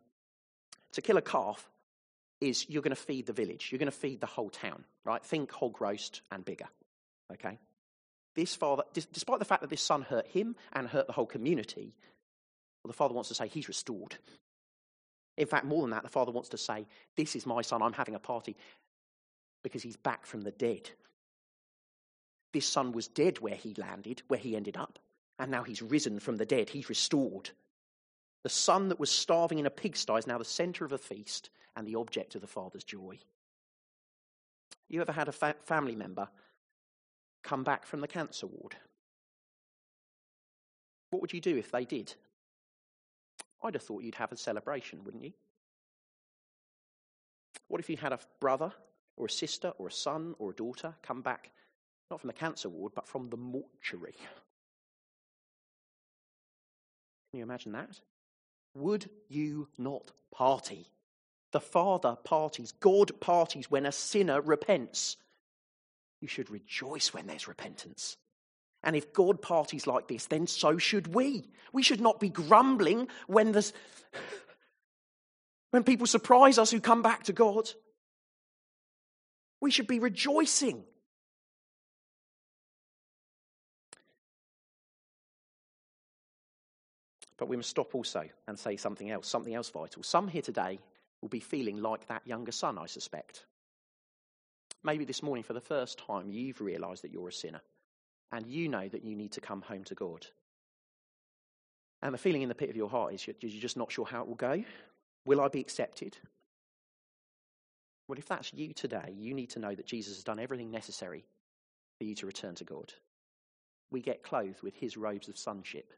to 0.92 1.02
kill 1.02 1.16
a 1.16 1.22
calf 1.22 1.68
is 2.44 2.68
you're 2.68 2.82
going 2.82 2.94
to 2.94 3.02
feed 3.02 3.26
the 3.26 3.32
village, 3.32 3.68
you're 3.70 3.78
going 3.78 3.90
to 3.90 3.96
feed 3.96 4.20
the 4.20 4.26
whole 4.26 4.50
town, 4.50 4.84
right? 5.04 5.24
Think 5.24 5.50
hog 5.50 5.80
roast 5.80 6.22
and 6.30 6.44
bigger, 6.44 6.68
okay? 7.32 7.58
This 8.34 8.54
father, 8.54 8.82
despite 8.92 9.38
the 9.38 9.44
fact 9.44 9.62
that 9.62 9.70
this 9.70 9.82
son 9.82 10.02
hurt 10.02 10.26
him 10.26 10.56
and 10.72 10.88
hurt 10.88 11.06
the 11.06 11.12
whole 11.12 11.26
community, 11.26 11.94
well, 12.82 12.90
the 12.90 12.96
father 12.96 13.14
wants 13.14 13.28
to 13.28 13.34
say 13.34 13.48
he's 13.48 13.68
restored. 13.68 14.16
In 15.36 15.46
fact, 15.46 15.64
more 15.64 15.82
than 15.82 15.90
that, 15.90 16.02
the 16.02 16.08
father 16.08 16.32
wants 16.32 16.50
to 16.50 16.58
say, 16.58 16.86
This 17.16 17.34
is 17.34 17.46
my 17.46 17.62
son, 17.62 17.82
I'm 17.82 17.92
having 17.92 18.14
a 18.14 18.20
party 18.20 18.56
because 19.62 19.82
he's 19.82 19.96
back 19.96 20.26
from 20.26 20.42
the 20.42 20.50
dead. 20.50 20.90
This 22.52 22.66
son 22.66 22.92
was 22.92 23.08
dead 23.08 23.40
where 23.40 23.54
he 23.54 23.74
landed, 23.76 24.22
where 24.28 24.38
he 24.38 24.54
ended 24.54 24.76
up, 24.76 24.98
and 25.38 25.50
now 25.50 25.64
he's 25.64 25.82
risen 25.82 26.20
from 26.20 26.36
the 26.36 26.46
dead. 26.46 26.70
He's 26.70 26.88
restored. 26.88 27.50
The 28.44 28.50
son 28.50 28.90
that 28.90 29.00
was 29.00 29.10
starving 29.10 29.58
in 29.58 29.66
a 29.66 29.70
pigsty 29.70 30.12
is 30.12 30.26
now 30.26 30.36
the 30.36 30.44
center 30.44 30.84
of 30.84 30.92
a 30.92 30.98
feast 30.98 31.48
and 31.76 31.86
the 31.86 31.96
object 31.96 32.34
of 32.34 32.42
the 32.42 32.46
father's 32.46 32.84
joy. 32.84 33.18
You 34.88 35.00
ever 35.00 35.12
had 35.12 35.28
a 35.28 35.32
fa- 35.32 35.56
family 35.64 35.96
member 35.96 36.28
come 37.42 37.64
back 37.64 37.86
from 37.86 38.00
the 38.00 38.06
cancer 38.06 38.46
ward? 38.46 38.76
What 41.10 41.22
would 41.22 41.32
you 41.32 41.40
do 41.40 41.56
if 41.56 41.70
they 41.70 41.86
did? 41.86 42.14
I'd 43.62 43.74
have 43.74 43.82
thought 43.82 44.02
you'd 44.02 44.14
have 44.16 44.30
a 44.32 44.36
celebration, 44.36 45.02
wouldn't 45.04 45.24
you? 45.24 45.32
What 47.68 47.80
if 47.80 47.88
you 47.88 47.96
had 47.96 48.12
a 48.12 48.20
brother 48.40 48.72
or 49.16 49.26
a 49.26 49.30
sister 49.30 49.72
or 49.78 49.88
a 49.88 49.92
son 49.92 50.34
or 50.38 50.50
a 50.50 50.54
daughter 50.54 50.94
come 51.02 51.22
back, 51.22 51.50
not 52.10 52.20
from 52.20 52.28
the 52.28 52.34
cancer 52.34 52.68
ward, 52.68 52.92
but 52.94 53.08
from 53.08 53.30
the 53.30 53.38
mortuary? 53.38 54.16
Can 57.30 57.38
you 57.38 57.42
imagine 57.42 57.72
that? 57.72 58.00
Would 58.74 59.08
you 59.28 59.68
not 59.78 60.12
party? 60.32 60.86
The 61.52 61.60
Father 61.60 62.16
parties, 62.24 62.72
God 62.72 63.20
parties 63.20 63.70
when 63.70 63.86
a 63.86 63.92
sinner 63.92 64.40
repents. 64.40 65.16
You 66.20 66.28
should 66.28 66.50
rejoice 66.50 67.14
when 67.14 67.26
there's 67.26 67.46
repentance. 67.46 68.16
And 68.82 68.96
if 68.96 69.12
God 69.12 69.40
parties 69.40 69.86
like 69.86 70.08
this, 70.08 70.26
then 70.26 70.46
so 70.46 70.78
should 70.78 71.14
we. 71.14 71.48
We 71.72 71.82
should 71.82 72.00
not 72.00 72.20
be 72.20 72.28
grumbling 72.28 73.08
when 73.26 73.52
there's 73.52 73.72
when 75.70 75.84
people 75.84 76.06
surprise 76.06 76.58
us 76.58 76.70
who 76.70 76.80
come 76.80 77.02
back 77.02 77.24
to 77.24 77.32
God. 77.32 77.68
We 79.60 79.70
should 79.70 79.86
be 79.86 79.98
rejoicing. 79.98 80.84
But 87.36 87.48
we 87.48 87.56
must 87.56 87.70
stop 87.70 87.94
also 87.94 88.24
and 88.46 88.58
say 88.58 88.76
something 88.76 89.10
else, 89.10 89.26
something 89.26 89.54
else 89.54 89.70
vital. 89.70 90.02
Some 90.02 90.28
here 90.28 90.42
today 90.42 90.78
will 91.20 91.28
be 91.28 91.40
feeling 91.40 91.78
like 91.82 92.06
that 92.08 92.26
younger 92.26 92.52
son, 92.52 92.78
I 92.78 92.86
suspect. 92.86 93.46
Maybe 94.82 95.04
this 95.04 95.22
morning, 95.22 95.42
for 95.42 95.54
the 95.54 95.60
first 95.60 95.98
time, 95.98 96.28
you've 96.28 96.60
realized 96.60 97.02
that 97.02 97.12
you're 97.12 97.28
a 97.28 97.32
sinner 97.32 97.62
and 98.30 98.46
you 98.46 98.68
know 98.68 98.88
that 98.88 99.04
you 99.04 99.16
need 99.16 99.32
to 99.32 99.40
come 99.40 99.62
home 99.62 99.84
to 99.84 99.94
God. 99.94 100.26
And 102.02 102.12
the 102.12 102.18
feeling 102.18 102.42
in 102.42 102.50
the 102.50 102.54
pit 102.54 102.70
of 102.70 102.76
your 102.76 102.90
heart 102.90 103.14
is 103.14 103.26
you're 103.26 103.34
just 103.40 103.78
not 103.78 103.90
sure 103.90 104.04
how 104.04 104.22
it 104.22 104.28
will 104.28 104.34
go. 104.34 104.62
Will 105.24 105.40
I 105.40 105.48
be 105.48 105.60
accepted? 105.60 106.18
Well, 108.06 108.18
if 108.18 108.26
that's 108.26 108.52
you 108.52 108.74
today, 108.74 109.14
you 109.16 109.32
need 109.32 109.50
to 109.50 109.58
know 109.58 109.74
that 109.74 109.86
Jesus 109.86 110.16
has 110.16 110.24
done 110.24 110.38
everything 110.38 110.70
necessary 110.70 111.24
for 111.96 112.04
you 112.04 112.14
to 112.16 112.26
return 112.26 112.54
to 112.56 112.64
God. 112.64 112.92
We 113.90 114.02
get 114.02 114.22
clothed 114.22 114.62
with 114.62 114.74
his 114.76 114.98
robes 114.98 115.28
of 115.28 115.38
sonship. 115.38 115.94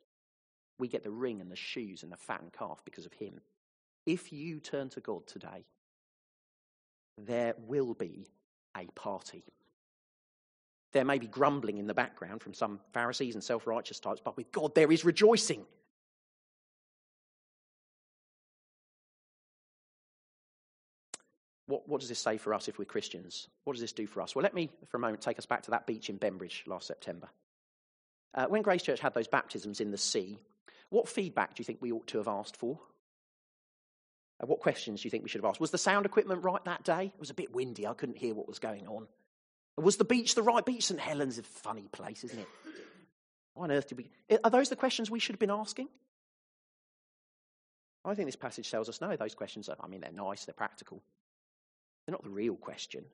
We 0.79 0.89
get 0.89 1.03
the 1.03 1.11
ring 1.11 1.41
and 1.41 1.51
the 1.51 1.57
shoes 1.57 2.03
and 2.03 2.12
the 2.12 2.17
fattened 2.17 2.53
calf 2.53 2.83
because 2.85 3.07
of 3.07 3.12
him. 3.15 3.41
If 4.05 4.33
you 4.33 4.61
turn 4.61 4.89
to 4.91 5.01
God 5.01 5.27
today, 5.27 5.65
there 7.19 7.55
will 7.67 7.95
be 7.95 8.27
a 8.77 8.87
party. 8.95 9.45
There 10.93 11.05
may 11.05 11.19
be 11.19 11.27
grumbling 11.27 11.79
in 11.79 11.87
the 11.87 11.95
background 11.95 12.43
from 12.43 12.55
some 12.55 12.81
Pharisees 12.93 13.35
and 13.35 13.43
self 13.43 13.67
righteous 13.67 14.01
types, 14.01 14.21
but 14.23 14.37
with 14.37 14.53
God 14.53 14.75
there 14.75 14.93
is 14.93 15.05
rejoicing. 15.05 15.65
What, 21.67 21.89
what, 21.89 22.01
does 22.01 22.09
this 22.09 22.21
say 22.21 22.37
for 22.37 22.55
us 22.55 22.69
if 22.69 22.79
we're 22.79 22.85
Christians? 22.85 23.49
What 23.65 23.73
does 23.73 23.81
this 23.81 23.93
do 23.93 24.07
for 24.07 24.23
us? 24.23 24.37
Well, 24.37 24.45
let 24.45 24.55
me, 24.55 24.71
for 24.87 24.99
a 24.99 25.01
moment, 25.01 25.21
take 25.21 25.39
us 25.39 25.47
back 25.47 25.62
to 25.62 25.73
that 25.73 25.85
beach 25.85 26.09
in 26.09 26.17
Bembridge 26.17 26.62
last 26.67 26.87
September. 26.87 27.29
Uh, 28.35 28.47
when 28.47 28.62
Grace 28.62 28.83
Church 28.83 29.01
had 29.01 29.15
those 29.15 29.27
baptisms 29.27 29.81
in 29.81 29.91
the 29.91 29.99
sea, 29.99 30.39
what 30.90 31.09
feedback 31.09 31.55
do 31.55 31.61
you 31.61 31.64
think 31.64 31.81
we 31.81 31.92
ought 31.92 32.07
to 32.09 32.18
have 32.18 32.29
asked 32.29 32.57
for? 32.57 32.79
Uh, 34.42 34.46
what 34.46 34.61
questions 34.61 35.03
do 35.03 35.07
you 35.07 35.11
think 35.11 35.22
we 35.22 35.29
should 35.29 35.40
have 35.40 35.49
asked? 35.49 35.61
Was 35.61 35.70
the 35.70 35.79
sound 35.79 36.07
equipment 36.07 36.44
right 36.44 36.64
that 36.64 36.85
day? 36.85 37.12
It 37.14 37.20
was 37.20 37.31
a 37.31 37.35
bit 37.35 37.55
windy. 37.55 37.87
I 37.87 37.94
couldn't 37.94 38.18
hear 38.18 38.35
what 38.35 38.49
was 38.49 38.59
going 38.59 38.87
on. 38.87 39.07
Was 39.77 39.96
the 39.96 40.05
beach 40.05 40.35
the 40.35 40.42
right 40.42 40.64
beach? 40.64 40.87
St. 40.87 41.01
Helens 41.01 41.35
is 41.35 41.40
a 41.40 41.42
funny 41.42 41.88
place, 41.92 42.25
isn't 42.25 42.38
it? 42.38 42.49
Why 43.55 43.64
on 43.64 43.72
earth 43.72 43.88
did 43.88 43.99
we. 43.99 44.11
Are 44.42 44.51
those 44.51 44.68
the 44.68 44.77
questions 44.77 45.11
we 45.11 45.18
should 45.18 45.35
have 45.35 45.40
been 45.40 45.51
asking? 45.51 45.88
I 48.05 48.14
think 48.14 48.29
this 48.29 48.37
passage 48.37 48.70
tells 48.70 48.88
us 48.88 49.01
no, 49.01 49.16
those 49.16 49.35
questions 49.35 49.68
are, 49.68 49.77
I 49.81 49.88
mean, 49.88 50.01
they're 50.01 50.12
nice, 50.12 50.44
they're 50.44 50.55
practical. 50.55 51.03
They're 52.07 52.12
not 52.12 52.22
the 52.22 52.31
real 52.31 52.55
question. 52.55 53.05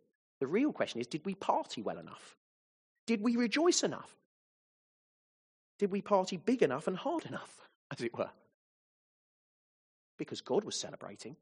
The 0.40 0.46
real 0.46 0.72
question 0.72 1.00
is 1.00 1.06
did 1.06 1.24
we 1.24 1.34
party 1.34 1.82
well 1.82 1.98
enough? 1.98 2.36
Did 3.06 3.22
we 3.22 3.36
rejoice 3.36 3.82
enough? 3.82 4.14
Did 5.82 5.90
we 5.90 6.00
party 6.00 6.36
big 6.36 6.62
enough 6.62 6.86
and 6.86 6.96
hard 6.96 7.26
enough, 7.26 7.60
as 7.90 8.00
it 8.02 8.16
were? 8.16 8.30
Because 10.16 10.40
God 10.40 10.62
was 10.62 10.76
celebrating, 10.78 11.34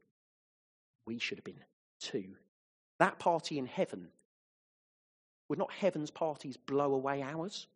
we 1.05 1.19
should 1.19 1.37
have 1.37 1.45
been 1.45 1.63
too. 1.99 2.25
That 2.97 3.19
party 3.19 3.59
in 3.59 3.67
heaven 3.67 4.07
would 5.47 5.59
not 5.59 5.71
heaven's 5.71 6.09
parties 6.09 6.57
blow 6.57 6.95
away 6.95 7.21
ours? 7.21 7.67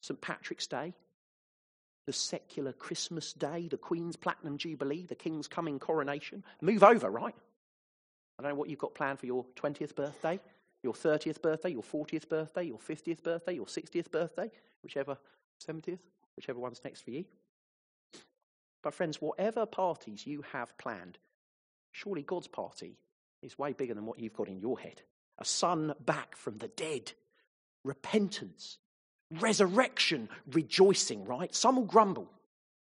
St. 0.00 0.18
Patrick's 0.18 0.66
Day, 0.66 0.94
the 2.06 2.14
secular 2.14 2.72
Christmas 2.72 3.34
Day, 3.34 3.68
the 3.68 3.76
Queen's 3.76 4.16
Platinum 4.16 4.56
Jubilee, 4.56 5.04
the 5.04 5.14
King's 5.14 5.46
coming 5.46 5.78
coronation. 5.78 6.42
Move 6.62 6.82
over, 6.82 7.10
right? 7.10 7.34
I 8.38 8.42
don't 8.42 8.52
know 8.52 8.56
what 8.56 8.70
you've 8.70 8.78
got 8.78 8.94
planned 8.94 9.18
for 9.18 9.26
your 9.26 9.44
20th 9.56 9.94
birthday, 9.94 10.40
your 10.82 10.94
30th 10.94 11.42
birthday, 11.42 11.68
your 11.68 11.82
40th 11.82 12.30
birthday, 12.30 12.62
your 12.62 12.78
50th 12.78 13.22
birthday, 13.22 13.52
your 13.52 13.66
60th 13.66 14.10
birthday, 14.10 14.50
whichever, 14.82 15.18
70th, 15.66 15.98
whichever 16.36 16.58
one's 16.58 16.80
next 16.84 17.02
for 17.02 17.10
you. 17.10 17.24
But, 18.82 18.94
friends, 18.94 19.20
whatever 19.20 19.64
parties 19.66 20.26
you 20.26 20.42
have 20.52 20.76
planned, 20.76 21.18
surely 21.92 22.22
God's 22.22 22.48
party 22.48 22.98
is 23.42 23.58
way 23.58 23.72
bigger 23.72 23.94
than 23.94 24.06
what 24.06 24.18
you've 24.18 24.32
got 24.32 24.48
in 24.48 24.60
your 24.60 24.78
head 24.78 25.02
a 25.38 25.44
son 25.44 25.94
back 25.98 26.36
from 26.36 26.58
the 26.58 26.68
dead, 26.68 27.12
repentance, 27.84 28.78
resurrection, 29.40 30.28
rejoicing, 30.52 31.24
right? 31.24 31.52
Some 31.54 31.76
will 31.76 31.84
grumble. 31.84 32.30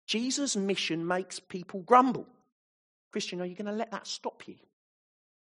Jesus' 0.07 0.55
mission 0.55 1.05
makes 1.05 1.39
people 1.39 1.81
grumble. 1.81 2.25
Christian, 3.11 3.41
are 3.41 3.45
you 3.45 3.55
going 3.55 3.67
to 3.67 3.71
let 3.71 3.91
that 3.91 4.07
stop 4.07 4.47
you? 4.47 4.55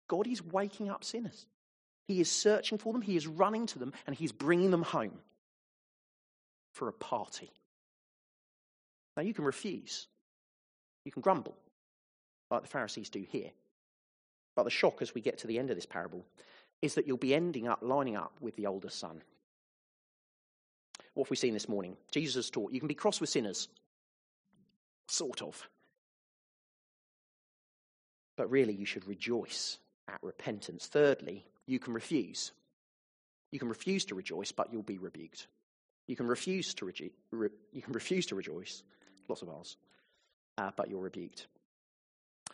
God 0.09 0.27
is 0.27 0.45
waking 0.45 0.91
up 0.91 1.03
sinners. 1.03 1.47
He 2.07 2.21
is 2.21 2.31
searching 2.31 2.79
for 2.79 2.93
them, 2.93 3.03
He 3.03 3.17
is 3.17 3.27
running 3.27 3.67
to 3.67 3.79
them, 3.79 3.93
and 4.07 4.15
He's 4.15 4.31
bringing 4.31 4.71
them 4.71 4.83
home 4.83 5.19
for 6.75 6.89
a 6.89 6.93
party. 6.93 7.51
Now, 9.17 9.23
you 9.23 9.33
can 9.33 9.45
refuse, 9.45 10.09
you 11.05 11.13
can 11.13 11.23
grumble, 11.23 11.57
like 12.51 12.63
the 12.63 12.69
Pharisees 12.69 13.09
do 13.09 13.25
here. 13.29 13.51
But 14.57 14.65
the 14.65 14.71
shock 14.71 15.01
as 15.01 15.15
we 15.15 15.21
get 15.21 15.39
to 15.39 15.47
the 15.47 15.59
end 15.59 15.71
of 15.71 15.77
this 15.77 15.87
parable 15.87 16.25
is 16.83 16.95
that 16.95 17.07
you'll 17.07 17.17
be 17.17 17.35
ending 17.35 17.67
up 17.69 17.79
lining 17.81 18.17
up 18.17 18.33
with 18.41 18.57
the 18.57 18.67
older 18.67 18.91
son. 18.91 19.23
What 21.15 21.27
have 21.27 21.31
we 21.31 21.37
seen 21.37 21.55
this 21.55 21.69
morning? 21.69 21.97
Jesus 22.11 22.51
taught 22.51 22.73
you 22.73 22.81
can 22.81 22.89
be 22.89 22.95
cross 22.95 23.21
with 23.21 23.31
sinners. 23.31 23.69
Sort 25.09 25.43
of. 25.43 25.69
But 28.37 28.51
really, 28.51 28.75
you 28.75 28.85
should 28.85 29.07
rejoice 29.07 29.79
at 30.09 30.19
repentance. 30.23 30.87
Thirdly, 30.87 31.45
you 31.67 31.79
can 31.79 31.95
refuse. 31.95 32.53
You 33.53 33.61
can 33.61 33.69
refuse 33.69 34.05
to 34.07 34.17
rejoice, 34.17 34.51
but 34.51 34.73
you'll 34.73 34.83
be 34.83 34.99
rebuked. 34.99 35.47
You 36.07 36.17
can 36.17 36.27
refuse 36.27 36.75
to, 36.75 36.85
reju- 36.85 37.11
re- 37.31 37.49
you 37.73 37.83
can 37.83 37.93
refuse 37.93 38.27
to 38.27 38.35
rejoice, 38.35 38.83
lots 39.29 39.43
of 39.43 39.49
ours, 39.49 39.77
uh, 40.59 40.71
but 40.77 40.91
you're 40.91 41.01
rebuked. 41.01 41.47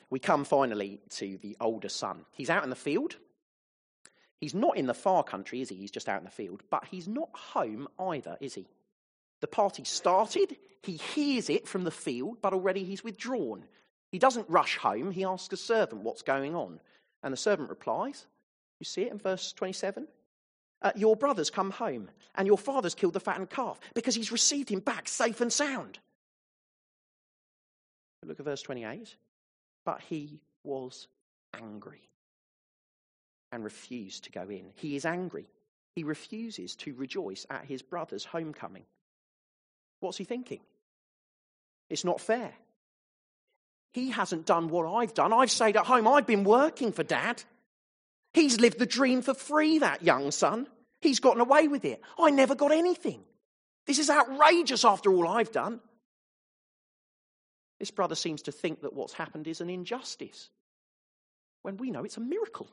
We 0.08 0.18
come 0.18 0.44
finally 0.44 1.00
to 1.10 1.38
the 1.38 1.56
older 1.60 1.88
son. 1.88 2.24
He's 2.32 2.50
out 2.50 2.64
in 2.64 2.70
the 2.70 2.76
field. 2.76 3.16
He's 4.40 4.54
not 4.54 4.76
in 4.76 4.86
the 4.86 4.94
far 4.94 5.22
country, 5.22 5.60
is 5.60 5.68
he? 5.68 5.76
He's 5.76 5.90
just 5.90 6.08
out 6.08 6.18
in 6.18 6.24
the 6.24 6.30
field. 6.30 6.62
But 6.70 6.84
he's 6.90 7.06
not 7.06 7.28
home 7.32 7.88
either, 7.98 8.36
is 8.40 8.54
he? 8.54 8.66
The 9.40 9.46
party 9.46 9.84
started, 9.84 10.56
he 10.82 10.92
hears 10.92 11.48
it 11.50 11.66
from 11.66 11.84
the 11.84 11.90
field, 11.90 12.38
but 12.42 12.52
already 12.52 12.84
he's 12.84 13.04
withdrawn. 13.04 13.64
He 14.10 14.18
doesn't 14.18 14.48
rush 14.50 14.76
home, 14.76 15.12
he 15.12 15.24
asks 15.24 15.52
a 15.52 15.56
servant 15.56 16.02
what's 16.02 16.22
going 16.22 16.54
on. 16.54 16.80
And 17.22 17.32
the 17.32 17.38
servant 17.38 17.70
replies, 17.70 18.26
You 18.78 18.84
see 18.84 19.02
it 19.02 19.12
in 19.12 19.18
verse 19.18 19.52
27? 19.52 20.08
Uh, 20.82 20.92
your 20.96 21.16
brother's 21.16 21.50
come 21.50 21.70
home, 21.70 22.08
and 22.34 22.46
your 22.46 22.56
father's 22.56 22.94
killed 22.94 23.12
the 23.12 23.20
fattened 23.20 23.50
calf 23.50 23.78
because 23.94 24.14
he's 24.14 24.32
received 24.32 24.70
him 24.70 24.80
back 24.80 25.08
safe 25.08 25.40
and 25.40 25.52
sound. 25.52 25.98
Look 28.24 28.38
at 28.40 28.44
verse 28.44 28.62
28. 28.62 29.14
But 29.84 30.00
he 30.02 30.40
was 30.62 31.08
angry 31.58 32.02
and 33.52 33.64
refused 33.64 34.24
to 34.24 34.30
go 34.30 34.42
in. 34.48 34.66
He 34.76 34.96
is 34.96 35.04
angry. 35.04 35.46
He 35.96 36.04
refuses 36.04 36.76
to 36.76 36.94
rejoice 36.94 37.46
at 37.50 37.64
his 37.64 37.82
brother's 37.82 38.24
homecoming. 38.24 38.84
What's 40.00 40.18
he 40.18 40.24
thinking? 40.24 40.60
It's 41.88 42.04
not 42.04 42.20
fair. 42.20 42.52
He 43.92 44.10
hasn't 44.10 44.46
done 44.46 44.68
what 44.68 44.86
I've 44.86 45.14
done. 45.14 45.32
I've 45.32 45.50
stayed 45.50 45.76
at 45.76 45.86
home. 45.86 46.06
I've 46.06 46.26
been 46.26 46.44
working 46.44 46.92
for 46.92 47.02
dad. 47.02 47.42
He's 48.32 48.60
lived 48.60 48.78
the 48.78 48.86
dream 48.86 49.22
for 49.22 49.34
free, 49.34 49.78
that 49.78 50.02
young 50.02 50.30
son. 50.30 50.68
He's 51.00 51.20
gotten 51.20 51.40
away 51.40 51.68
with 51.68 51.84
it. 51.84 52.00
I 52.18 52.30
never 52.30 52.54
got 52.54 52.72
anything. 52.72 53.22
This 53.86 53.98
is 53.98 54.10
outrageous 54.10 54.84
after 54.84 55.12
all 55.12 55.26
I've 55.26 55.52
done. 55.52 55.80
This 57.78 57.90
brother 57.90 58.14
seems 58.14 58.42
to 58.42 58.52
think 58.52 58.82
that 58.82 58.92
what's 58.92 59.14
happened 59.14 59.48
is 59.48 59.60
an 59.60 59.70
injustice, 59.70 60.50
when 61.62 61.78
we 61.78 61.90
know 61.90 62.04
it's 62.04 62.18
a 62.18 62.20
miracle. 62.20 62.68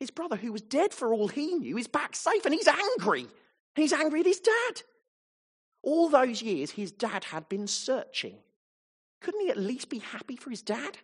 His 0.00 0.10
brother, 0.10 0.36
who 0.36 0.52
was 0.52 0.62
dead 0.62 0.92
for 0.92 1.12
all 1.12 1.28
he 1.28 1.54
knew, 1.54 1.76
is 1.76 1.86
back 1.86 2.16
safe 2.16 2.44
and 2.44 2.54
he's 2.54 2.66
angry. 2.66 3.26
He's 3.76 3.92
angry 3.92 4.20
at 4.20 4.26
his 4.26 4.40
dad. 4.40 4.82
All 5.82 6.08
those 6.08 6.42
years, 6.42 6.70
his 6.72 6.90
dad 6.90 7.24
had 7.24 7.48
been 7.48 7.66
searching. 7.66 8.38
Couldn't 9.20 9.42
he 9.42 9.50
at 9.50 9.58
least 9.58 9.90
be 9.90 9.98
happy 9.98 10.36
for 10.36 10.50
his 10.50 10.62
dad? 10.62 10.98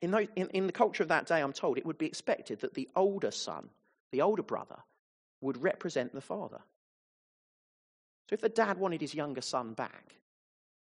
In, 0.00 0.10
those, 0.10 0.28
in, 0.36 0.48
in 0.50 0.66
the 0.66 0.72
culture 0.72 1.02
of 1.02 1.08
that 1.08 1.26
day, 1.26 1.40
I'm 1.40 1.52
told 1.52 1.76
it 1.76 1.86
would 1.86 1.98
be 1.98 2.06
expected 2.06 2.60
that 2.60 2.74
the 2.74 2.88
older 2.94 3.30
son, 3.30 3.68
the 4.12 4.22
older 4.22 4.42
brother, 4.42 4.78
would 5.40 5.62
represent 5.62 6.14
the 6.14 6.20
father. 6.20 6.60
So 8.28 8.34
if 8.34 8.40
the 8.40 8.48
dad 8.48 8.78
wanted 8.78 9.00
his 9.00 9.14
younger 9.14 9.40
son 9.40 9.72
back, 9.72 10.14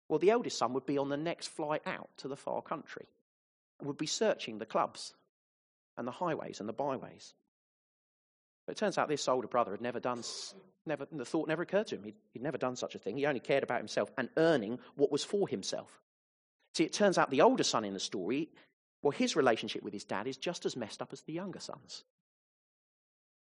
well, 0.10 0.20
the 0.20 0.32
eldest 0.32 0.58
son 0.58 0.74
would 0.74 0.86
be 0.86 0.98
on 0.98 1.10
the 1.10 1.18
next 1.18 1.48
flight 1.48 1.82
out 1.86 2.10
to 2.18 2.28
the 2.28 2.36
far 2.36 2.62
country 2.62 3.08
would 3.82 3.98
be 3.98 4.06
searching 4.06 4.58
the 4.58 4.66
clubs 4.66 5.14
and 5.98 6.08
the 6.08 6.12
highways 6.12 6.60
and 6.60 6.70
the 6.70 6.74
byways. 6.74 7.34
But 8.66 8.76
it 8.76 8.80
turns 8.80 8.98
out 8.98 9.08
this 9.08 9.28
older 9.28 9.48
brother 9.48 9.72
had 9.72 9.82
never 9.82 10.00
done, 10.00 10.24
never, 10.86 11.08
the 11.12 11.26
thought 11.26 11.48
never 11.48 11.62
occurred 11.62 11.88
to 11.88 11.96
him. 11.96 12.04
He'd, 12.04 12.16
he'd 12.34 12.42
never 12.42 12.58
done 12.58 12.76
such 12.76 12.96
a 12.96 13.00
thing. 13.00 13.18
He 13.18 13.26
only 13.26 13.40
cared 13.40 13.64
about 13.64 13.80
himself 13.80 14.12
and 14.18 14.30
earning 14.38 14.80
what 14.96 15.12
was 15.12 15.24
for 15.24 15.48
himself. 15.48 16.02
See, 16.74 16.84
it 16.84 16.94
turns 16.94 17.18
out 17.18 17.30
the 17.30 17.42
older 17.42 17.64
son 17.64 17.86
in 17.86 17.94
the 17.94 18.00
story, 18.00 18.50
well, 19.06 19.12
his 19.12 19.36
relationship 19.36 19.84
with 19.84 19.94
his 19.94 20.04
dad 20.04 20.26
is 20.26 20.36
just 20.36 20.66
as 20.66 20.76
messed 20.76 21.00
up 21.00 21.14
as 21.14 21.22
the 21.22 21.32
younger 21.32 21.60
son's. 21.60 22.04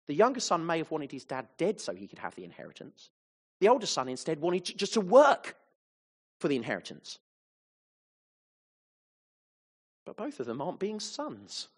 The 0.06 0.14
younger 0.14 0.40
son 0.40 0.64
may 0.64 0.78
have 0.78 0.90
wanted 0.90 1.12
his 1.12 1.26
dad 1.26 1.46
dead 1.58 1.78
so 1.78 1.94
he 1.94 2.08
could 2.08 2.20
have 2.20 2.34
the 2.34 2.44
inheritance. 2.44 3.10
The 3.60 3.68
older 3.68 3.84
son 3.84 4.08
instead 4.08 4.40
wanted 4.40 4.64
just 4.64 4.94
to 4.94 5.02
work 5.02 5.54
for 6.40 6.48
the 6.48 6.56
inheritance. 6.56 7.18
But 10.06 10.16
both 10.16 10.40
of 10.40 10.46
them 10.46 10.62
aren't 10.62 10.80
being 10.80 11.00
sons. 11.00 11.68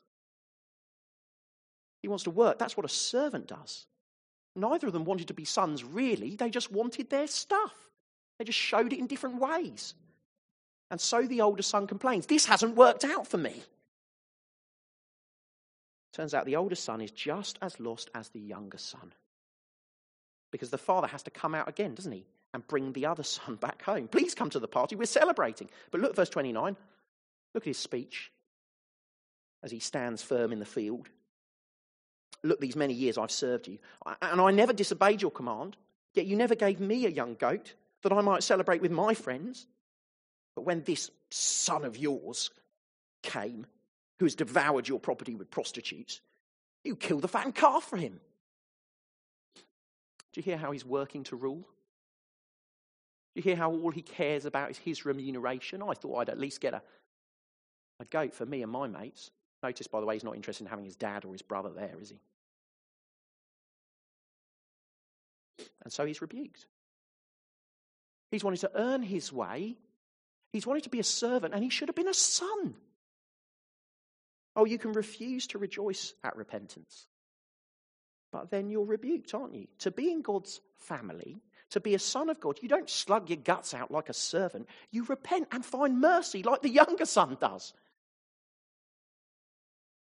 He 2.01 2.07
wants 2.07 2.23
to 2.25 2.31
work. 2.31 2.61
That's 2.61 2.77
what 2.77 2.87
a 2.87 2.89
servant 2.89 3.49
does. 3.49 3.87
Neither 4.55 4.87
of 4.87 4.93
them 4.93 5.05
wanted 5.05 5.27
to 5.27 5.35
be 5.35 5.45
sons, 5.45 5.83
really. 5.83 6.37
They 6.37 6.49
just 6.49 6.71
wanted 6.71 7.11
their 7.11 7.27
stuff. 7.27 7.75
They 8.39 8.45
just 8.45 8.57
showed 8.57 8.93
it 8.93 9.01
in 9.01 9.09
different 9.09 9.41
ways. 9.41 9.95
And 10.91 11.01
so 11.01 11.23
the 11.23 11.41
older 11.41 11.63
son 11.63 11.87
complains 11.87 12.27
This 12.27 12.47
hasn't 12.47 12.77
worked 12.77 13.05
out 13.05 13.27
for 13.27 13.39
me. 13.39 13.63
Turns 16.13 16.33
out 16.33 16.47
the 16.47 16.57
older 16.57 16.77
son 16.77 17.01
is 17.01 17.11
just 17.11 17.59
as 17.61 17.81
lost 17.81 18.09
as 18.15 18.29
the 18.29 18.41
younger 18.41 18.79
son. 18.79 19.13
Because 20.53 20.71
the 20.71 20.79
father 20.79 21.09
has 21.09 21.25
to 21.25 21.31
come 21.31 21.55
out 21.57 21.69
again, 21.69 21.95
doesn't 21.95 22.13
he? 22.13 22.25
And 22.53 22.65
bring 22.69 22.93
the 22.93 23.07
other 23.07 23.25
son 23.25 23.57
back 23.57 23.83
home. 23.83 24.07
Please 24.07 24.35
come 24.35 24.51
to 24.51 24.61
the 24.61 24.69
party. 24.69 24.95
We're 24.95 25.07
celebrating. 25.07 25.69
But 25.91 26.01
look, 26.01 26.11
at 26.11 26.17
verse 26.17 26.29
29. 26.29 26.77
Look 27.55 27.63
at 27.63 27.69
his 27.69 27.79
speech 27.79 28.31
as 29.65 29.73
he 29.73 29.81
stands 29.81 30.23
firm 30.23 30.53
in 30.53 30.61
the 30.61 30.65
field. 30.65 31.09
Look, 32.45 32.61
these 32.61 32.77
many 32.77 32.93
years 32.93 33.17
I've 33.17 33.31
served 33.31 33.67
you, 33.67 33.79
and 34.21 34.41
I 34.41 34.51
never 34.51 34.75
disobeyed 34.75 35.23
your 35.23 35.31
command, 35.31 35.77
yet 36.13 36.27
you 36.27 36.37
never 36.37 36.55
gave 36.55 36.79
me 36.79 37.07
a 37.07 37.11
young 37.11 37.35
goat 37.35 37.75
that 38.03 38.13
I 38.13 38.21
might 38.21 38.43
celebrate 38.43 38.83
with 38.83 38.93
my 38.93 39.15
friends. 39.15 39.67
But 40.55 40.63
when 40.63 40.83
this 40.83 41.11
son 41.31 41.85
of 41.85 41.97
yours 41.97 42.51
came, 43.23 43.67
who 44.19 44.27
has 44.27 44.35
devoured 44.35 44.89
your 44.89 45.01
property 45.01 45.35
with 45.35 45.51
prostitutes, 45.51 46.21
you 46.85 46.97
killed 46.97 47.23
the 47.23 47.29
fattened 47.29 47.55
calf 47.55 47.85
for 47.85 47.97
him. 47.97 48.21
Do 49.55 50.41
you 50.41 50.43
hear 50.43 50.57
how 50.57 50.73
he's 50.73 50.85
working 50.85 51.25
to 51.25 51.37
rule? 51.37 51.67
Do 53.35 53.41
you 53.41 53.43
hear 53.43 53.57
how 53.57 53.73
all 53.73 53.91
he 53.91 54.03
cares 54.03 54.45
about 54.45 54.71
is 54.71 54.79
his 54.79 55.05
remuneration? 55.05 55.83
I 55.83 55.95
thought 55.95 56.19
I'd 56.19 56.29
at 56.29 56.39
least 56.39 56.61
get 56.61 56.75
a, 56.75 56.83
a 58.01 58.05
goat 58.05 58.35
for 58.35 58.47
me 58.47 58.63
and 58.63 58.71
my 58.71 58.87
mates. 58.87 59.31
Notice, 59.63 59.87
by 59.87 60.01
the 60.01 60.07
way, 60.07 60.15
he's 60.15 60.25
not 60.25 60.37
interested 60.37 60.65
in 60.65 60.71
having 60.71 60.85
his 60.85 60.97
dad 60.97 61.25
or 61.25 61.33
his 61.33 61.43
brother 61.43 61.71
there, 61.71 61.97
is 62.01 62.11
he? 62.11 62.21
And 65.83 65.93
so 65.93 66.05
he's 66.05 66.21
rebuked. 66.21 66.67
He's 68.31 68.45
wanted 68.45 68.61
to 68.61 68.71
earn 68.75 69.03
his 69.03 69.33
way. 69.33 69.77
He's 70.55 70.69
wanted 70.69 70.85
to 70.85 70.89
be 70.89 71.01
a 71.01 71.05
servant, 71.05 71.53
and 71.53 71.65
he 71.65 71.69
should 71.69 71.89
have 71.89 71.97
been 71.97 72.07
a 72.07 72.15
son. 72.15 72.77
Oh, 74.55 74.65
you 74.65 74.79
can 74.79 74.93
refuse 74.93 75.49
to 75.49 75.59
rejoice 75.59 76.15
at 76.23 76.37
repentance. 76.37 77.09
But 78.31 78.53
then 78.53 78.71
you're 78.71 78.85
rebuked, 78.85 79.35
aren't 79.35 79.57
you? 79.57 79.67
To 79.81 79.91
be 79.91 80.13
in 80.13 80.23
God's 80.23 80.61
family, 80.77 81.41
to 81.71 81.81
be 81.81 81.97
a 81.97 81.99
son 81.99 82.31
of 82.31 82.39
God, 82.39 82.61
you 82.63 82.69
don't 82.69 82.89
slug 82.89 83.31
your 83.31 83.39
guts 83.39 83.75
out 83.75 83.91
like 83.91 84.09
a 84.09 84.15
servant. 84.15 84.69
You 84.93 85.03
repent 85.07 85.49
and 85.51 85.65
find 85.65 86.01
mercy 86.01 86.45
like 86.45 86.63
the 86.63 86.71
younger 86.71 87.05
son 87.05 87.37
does. 87.41 87.75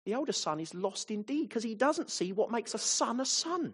The 0.04 0.16
older 0.16 0.32
son 0.32 0.60
is 0.60 0.74
lost 0.74 1.10
indeed 1.10 1.48
because 1.48 1.62
he 1.62 1.74
doesn't 1.74 2.10
see 2.10 2.30
what 2.30 2.50
makes 2.50 2.74
a 2.74 2.78
son 2.78 3.20
a 3.20 3.24
son. 3.24 3.72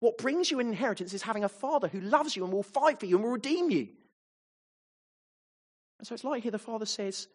What 0.00 0.18
brings 0.18 0.50
you 0.50 0.58
an 0.58 0.66
inheritance 0.66 1.14
is 1.14 1.22
having 1.22 1.44
a 1.44 1.48
father 1.48 1.86
who 1.86 2.00
loves 2.00 2.34
you 2.34 2.42
and 2.42 2.52
will 2.52 2.64
fight 2.64 2.98
for 2.98 3.06
you 3.06 3.14
and 3.14 3.24
will 3.24 3.30
redeem 3.30 3.70
you. 3.70 3.90
And 5.98 6.06
so 6.06 6.14
it's 6.14 6.24
like 6.24 6.42
here 6.42 6.52
the 6.52 6.58
father 6.58 6.86
says, 6.86 7.28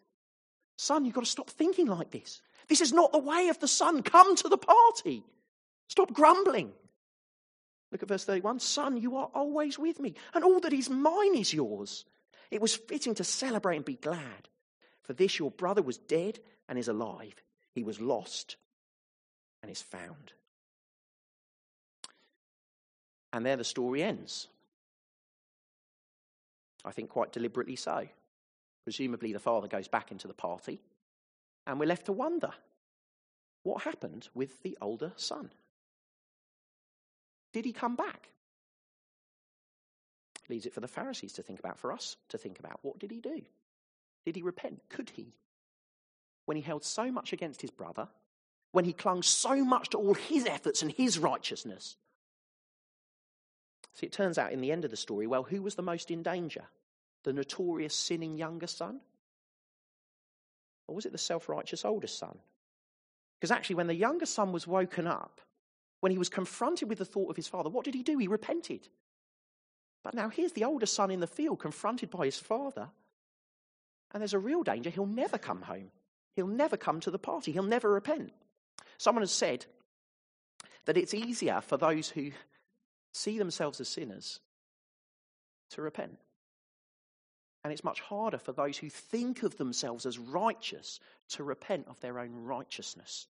Son, 0.76 1.04
you've 1.04 1.14
got 1.14 1.24
to 1.24 1.30
stop 1.30 1.50
thinking 1.50 1.86
like 1.86 2.10
this. 2.10 2.40
This 2.68 2.80
is 2.80 2.92
not 2.92 3.12
the 3.12 3.18
way 3.18 3.48
of 3.48 3.58
the 3.58 3.68
son. 3.68 4.02
Come 4.02 4.36
to 4.36 4.48
the 4.48 4.56
party. 4.56 5.24
Stop 5.88 6.12
grumbling. 6.12 6.72
Look 7.92 8.02
at 8.02 8.08
verse 8.08 8.24
31. 8.24 8.60
Son, 8.60 8.96
you 8.96 9.16
are 9.16 9.28
always 9.34 9.78
with 9.78 9.98
me, 9.98 10.14
and 10.32 10.44
all 10.44 10.60
that 10.60 10.72
is 10.72 10.88
mine 10.88 11.36
is 11.36 11.52
yours. 11.52 12.04
It 12.50 12.60
was 12.60 12.74
fitting 12.76 13.14
to 13.16 13.24
celebrate 13.24 13.76
and 13.76 13.84
be 13.84 13.96
glad. 13.96 14.48
For 15.02 15.12
this 15.12 15.38
your 15.38 15.50
brother 15.50 15.82
was 15.82 15.98
dead 15.98 16.38
and 16.68 16.78
is 16.78 16.88
alive. 16.88 17.34
He 17.74 17.82
was 17.82 18.00
lost 18.00 18.56
and 19.62 19.70
is 19.70 19.82
found. 19.82 20.32
And 23.32 23.44
there 23.44 23.56
the 23.56 23.64
story 23.64 24.02
ends. 24.02 24.48
I 26.84 26.92
think 26.92 27.10
quite 27.10 27.32
deliberately 27.32 27.76
so. 27.76 28.06
Presumably, 28.84 29.32
the 29.32 29.38
father 29.38 29.68
goes 29.68 29.88
back 29.88 30.10
into 30.10 30.26
the 30.26 30.34
party, 30.34 30.80
and 31.66 31.78
we're 31.78 31.86
left 31.86 32.06
to 32.06 32.12
wonder 32.12 32.50
what 33.62 33.82
happened 33.82 34.28
with 34.34 34.62
the 34.62 34.76
older 34.80 35.12
son? 35.16 35.50
Did 37.52 37.64
he 37.64 37.72
come 37.72 37.96
back? 37.96 38.30
Leaves 40.48 40.66
it 40.66 40.72
for 40.72 40.80
the 40.80 40.88
Pharisees 40.88 41.34
to 41.34 41.42
think 41.42 41.58
about, 41.58 41.78
for 41.78 41.92
us 41.92 42.16
to 42.30 42.38
think 42.38 42.58
about. 42.58 42.80
What 42.82 42.98
did 42.98 43.10
he 43.10 43.20
do? 43.20 43.42
Did 44.24 44.36
he 44.36 44.42
repent? 44.42 44.80
Could 44.88 45.10
he? 45.10 45.34
When 46.46 46.56
he 46.56 46.62
held 46.62 46.84
so 46.84 47.12
much 47.12 47.32
against 47.32 47.60
his 47.60 47.70
brother, 47.70 48.08
when 48.72 48.84
he 48.84 48.92
clung 48.92 49.22
so 49.22 49.64
much 49.64 49.90
to 49.90 49.98
all 49.98 50.14
his 50.14 50.46
efforts 50.46 50.82
and 50.82 50.90
his 50.90 51.18
righteousness, 51.18 51.96
See, 53.94 54.06
it 54.06 54.12
turns 54.12 54.38
out 54.38 54.52
in 54.52 54.60
the 54.60 54.72
end 54.72 54.84
of 54.84 54.90
the 54.90 54.96
story, 54.96 55.26
well, 55.26 55.42
who 55.42 55.62
was 55.62 55.74
the 55.74 55.82
most 55.82 56.10
in 56.10 56.22
danger? 56.22 56.64
The 57.24 57.32
notorious 57.32 57.94
sinning 57.94 58.36
younger 58.36 58.66
son? 58.66 59.00
Or 60.86 60.94
was 60.94 61.06
it 61.06 61.12
the 61.12 61.18
self 61.18 61.48
righteous 61.48 61.84
older 61.84 62.06
son? 62.06 62.38
Because 63.38 63.50
actually, 63.50 63.76
when 63.76 63.86
the 63.86 63.94
younger 63.94 64.26
son 64.26 64.52
was 64.52 64.66
woken 64.66 65.06
up, 65.06 65.40
when 66.00 66.12
he 66.12 66.18
was 66.18 66.28
confronted 66.28 66.88
with 66.88 66.98
the 66.98 67.04
thought 67.04 67.30
of 67.30 67.36
his 67.36 67.48
father, 67.48 67.70
what 67.70 67.84
did 67.84 67.94
he 67.94 68.02
do? 68.02 68.18
He 68.18 68.28
repented. 68.28 68.88
But 70.02 70.14
now 70.14 70.28
here's 70.28 70.52
the 70.52 70.64
older 70.64 70.86
son 70.86 71.10
in 71.10 71.20
the 71.20 71.26
field 71.26 71.60
confronted 71.60 72.10
by 72.10 72.24
his 72.24 72.38
father. 72.38 72.88
And 74.12 74.20
there's 74.20 74.34
a 74.34 74.38
real 74.38 74.62
danger 74.62 74.90
he'll 74.90 75.06
never 75.06 75.38
come 75.38 75.62
home. 75.62 75.90
He'll 76.36 76.46
never 76.46 76.76
come 76.76 77.00
to 77.00 77.10
the 77.10 77.18
party. 77.18 77.52
He'll 77.52 77.62
never 77.62 77.90
repent. 77.90 78.32
Someone 78.98 79.22
has 79.22 79.32
said 79.32 79.66
that 80.86 80.96
it's 80.96 81.14
easier 81.14 81.60
for 81.60 81.76
those 81.76 82.08
who 82.08 82.32
see 83.12 83.38
themselves 83.38 83.80
as 83.80 83.88
sinners 83.88 84.40
to 85.70 85.82
repent. 85.82 86.18
And 87.62 87.72
it's 87.72 87.84
much 87.84 88.00
harder 88.00 88.38
for 88.38 88.52
those 88.52 88.78
who 88.78 88.88
think 88.88 89.42
of 89.42 89.56
themselves 89.56 90.06
as 90.06 90.18
righteous 90.18 90.98
to 91.30 91.44
repent 91.44 91.86
of 91.88 92.00
their 92.00 92.18
own 92.18 92.32
righteousness 92.34 93.26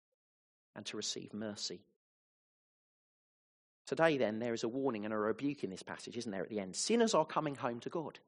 and 0.77 0.87
to 0.87 0.97
receive 0.97 1.35
mercy. 1.35 1.81
Today, 3.87 4.19
then, 4.19 4.39
there 4.39 4.55
is 4.55 4.63
a 4.63 4.69
warning 4.69 5.05
and 5.05 5.13
a 5.13 5.17
rebuke 5.17 5.65
in 5.65 5.71
this 5.71 5.83
passage, 5.83 6.17
isn't 6.17 6.31
there, 6.31 6.45
at 6.45 6.49
the 6.49 6.61
end? 6.61 6.77
Sinners 6.77 7.13
are 7.13 7.25
coming 7.25 7.57
home 7.57 7.81
to 7.81 7.89
God. 7.89 8.21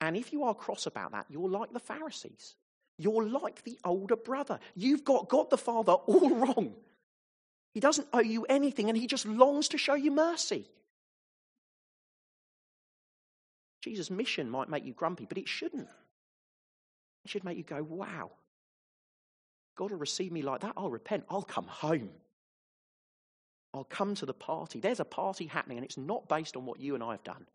And 0.00 0.16
if 0.16 0.32
you 0.32 0.44
are 0.44 0.54
cross 0.54 0.86
about 0.86 1.12
that, 1.12 1.26
you're 1.28 1.48
like 1.48 1.74
the 1.74 1.78
Pharisees. 1.78 2.56
You're 2.98 3.28
like 3.28 3.62
the 3.64 3.78
older 3.84 4.16
brother. 4.16 4.58
You've 4.74 5.04
got 5.04 5.28
God 5.28 5.50
the 5.50 5.58
Father 5.58 5.92
all 5.92 6.30
wrong. 6.36 6.74
He 7.74 7.80
doesn't 7.80 8.08
owe 8.14 8.20
you 8.20 8.44
anything, 8.44 8.88
and 8.88 8.96
he 8.96 9.06
just 9.06 9.26
longs 9.26 9.68
to 9.68 9.78
show 9.78 9.94
you 9.94 10.10
mercy. 10.10 10.66
Jesus' 13.86 14.10
mission 14.10 14.50
might 14.50 14.68
make 14.68 14.84
you 14.84 14.92
grumpy, 14.92 15.26
but 15.26 15.38
it 15.38 15.46
shouldn't. 15.46 15.86
It 17.24 17.30
should 17.30 17.44
make 17.44 17.56
you 17.56 17.62
go, 17.62 17.84
wow, 17.84 18.32
God 19.76 19.92
will 19.92 19.98
receive 19.98 20.32
me 20.32 20.42
like 20.42 20.62
that. 20.62 20.72
I'll 20.76 20.90
repent. 20.90 21.24
I'll 21.30 21.42
come 21.42 21.68
home. 21.68 22.10
I'll 23.72 23.84
come 23.84 24.16
to 24.16 24.26
the 24.26 24.34
party. 24.34 24.80
There's 24.80 24.98
a 24.98 25.04
party 25.04 25.46
happening, 25.46 25.78
and 25.78 25.84
it's 25.84 25.96
not 25.96 26.28
based 26.28 26.56
on 26.56 26.66
what 26.66 26.80
you 26.80 26.96
and 26.96 27.04
I 27.04 27.12
have 27.12 27.22
done. 27.22 27.46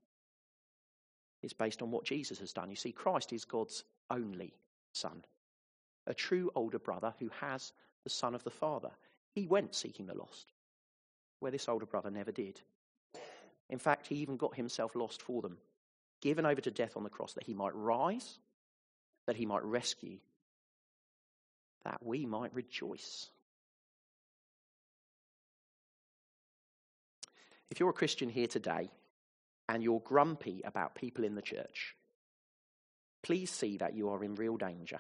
It's 1.44 1.52
based 1.52 1.82
on 1.82 1.92
what 1.92 2.06
Jesus 2.06 2.40
has 2.40 2.54
done. 2.54 2.70
You 2.70 2.78
see, 2.78 2.94
Christ 2.94 3.34
is 3.34 3.44
God's 3.44 3.84
only 4.10 4.54
Son, 4.94 5.26
a 6.08 6.14
true 6.14 6.50
older 6.56 6.80
brother 6.80 7.14
who 7.20 7.30
has 7.42 7.74
the 8.06 8.10
Son 8.10 8.36
of 8.36 8.44
the 8.46 8.50
Father. 8.52 8.92
He 9.34 9.48
went 9.48 9.76
seeking 9.76 10.06
the 10.06 10.18
lost, 10.18 10.54
where 11.42 11.52
this 11.52 11.68
older 11.68 11.86
brother 11.86 12.10
never 12.10 12.32
did. 12.32 12.62
In 13.70 13.80
fact, 13.80 14.08
he 14.08 14.16
even 14.16 14.38
got 14.38 14.56
himself 14.56 14.96
lost 14.96 15.22
for 15.22 15.42
them, 15.42 15.58
given 16.22 16.46
over 16.46 16.62
to 16.62 16.72
death 16.72 16.96
on 16.96 17.04
the 17.04 17.10
cross 17.10 17.34
that 17.34 17.44
he 17.44 17.54
might 17.54 17.76
rise, 17.76 18.40
that 19.26 19.36
he 19.36 19.46
might 19.46 19.64
rescue, 19.64 20.18
that 21.84 21.98
we 22.02 22.26
might 22.26 22.54
rejoice. 22.54 23.30
If 27.70 27.80
you're 27.80 27.90
a 27.90 27.94
Christian 27.94 28.30
here 28.30 28.48
today 28.48 28.92
and 29.68 29.82
you're 29.82 30.02
grumpy 30.02 30.62
about 30.64 30.96
people 30.96 31.24
in 31.24 31.36
the 31.36 31.42
church, 31.42 31.96
please 33.24 33.50
see 33.50 33.78
that 33.78 33.96
you 33.96 34.10
are 34.10 34.24
in 34.24 34.36
real 34.36 34.58
danger. 34.58 35.00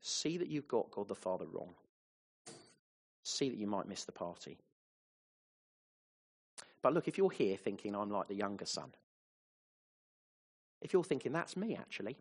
See 0.00 0.38
that 0.38 0.48
you've 0.48 0.68
got 0.68 0.90
God 0.90 1.08
the 1.08 1.14
Father 1.14 1.46
wrong. 1.46 1.74
See 3.22 3.50
that 3.50 3.58
you 3.58 3.66
might 3.66 3.88
miss 3.88 4.04
the 4.04 4.12
party. 4.12 4.58
But 6.80 6.94
look, 6.94 7.08
if 7.08 7.18
you're 7.18 7.30
here 7.30 7.56
thinking 7.56 7.94
I'm 7.94 8.10
like 8.10 8.28
the 8.28 8.34
younger 8.34 8.64
son, 8.64 8.92
if 10.80 10.92
you're 10.92 11.04
thinking 11.04 11.32
that's 11.32 11.56
me 11.56 11.76
actually, 11.76 12.16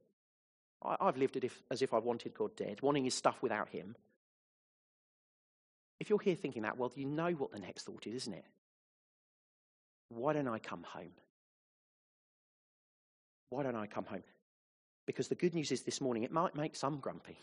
I, 0.84 0.96
have 1.02 1.18
lived 1.18 1.36
if, 1.38 1.62
as 1.72 1.82
if 1.82 1.94
I 1.94 2.00
wanted 2.00 2.34
God 2.34 2.56
dead, 2.56 2.82
wanting 2.82 3.04
his 3.04 3.16
stuff 3.16 3.42
without 3.42 3.70
him. 3.70 3.96
If 6.00 6.10
you're 6.10 6.20
here 6.20 6.36
thinking 6.36 6.62
that, 6.64 6.78
well, 6.78 6.92
you 6.96 7.06
know 7.06 7.32
what 7.32 7.52
the 7.52 7.60
next 7.60 7.84
thought 7.84 8.06
is, 8.06 8.14
isn't 8.14 8.34
it? 8.34 8.46
Why 10.10 10.34
don't 10.34 10.48
I 10.48 10.60
come 10.60 10.84
home? 10.84 11.12
Why 13.50 13.64
don't 13.64 13.76
I 13.76 13.88
come 13.88 14.06
home? 14.06 14.24
Because 15.06 15.28
the 15.28 15.36
good 15.36 15.56
news 15.56 15.72
is 15.72 15.84
this 15.84 16.02
morning, 16.02 16.24
it 16.24 16.32
might 16.32 16.56
make 16.56 16.76
some 16.76 17.00
grumpy. 17.00 17.38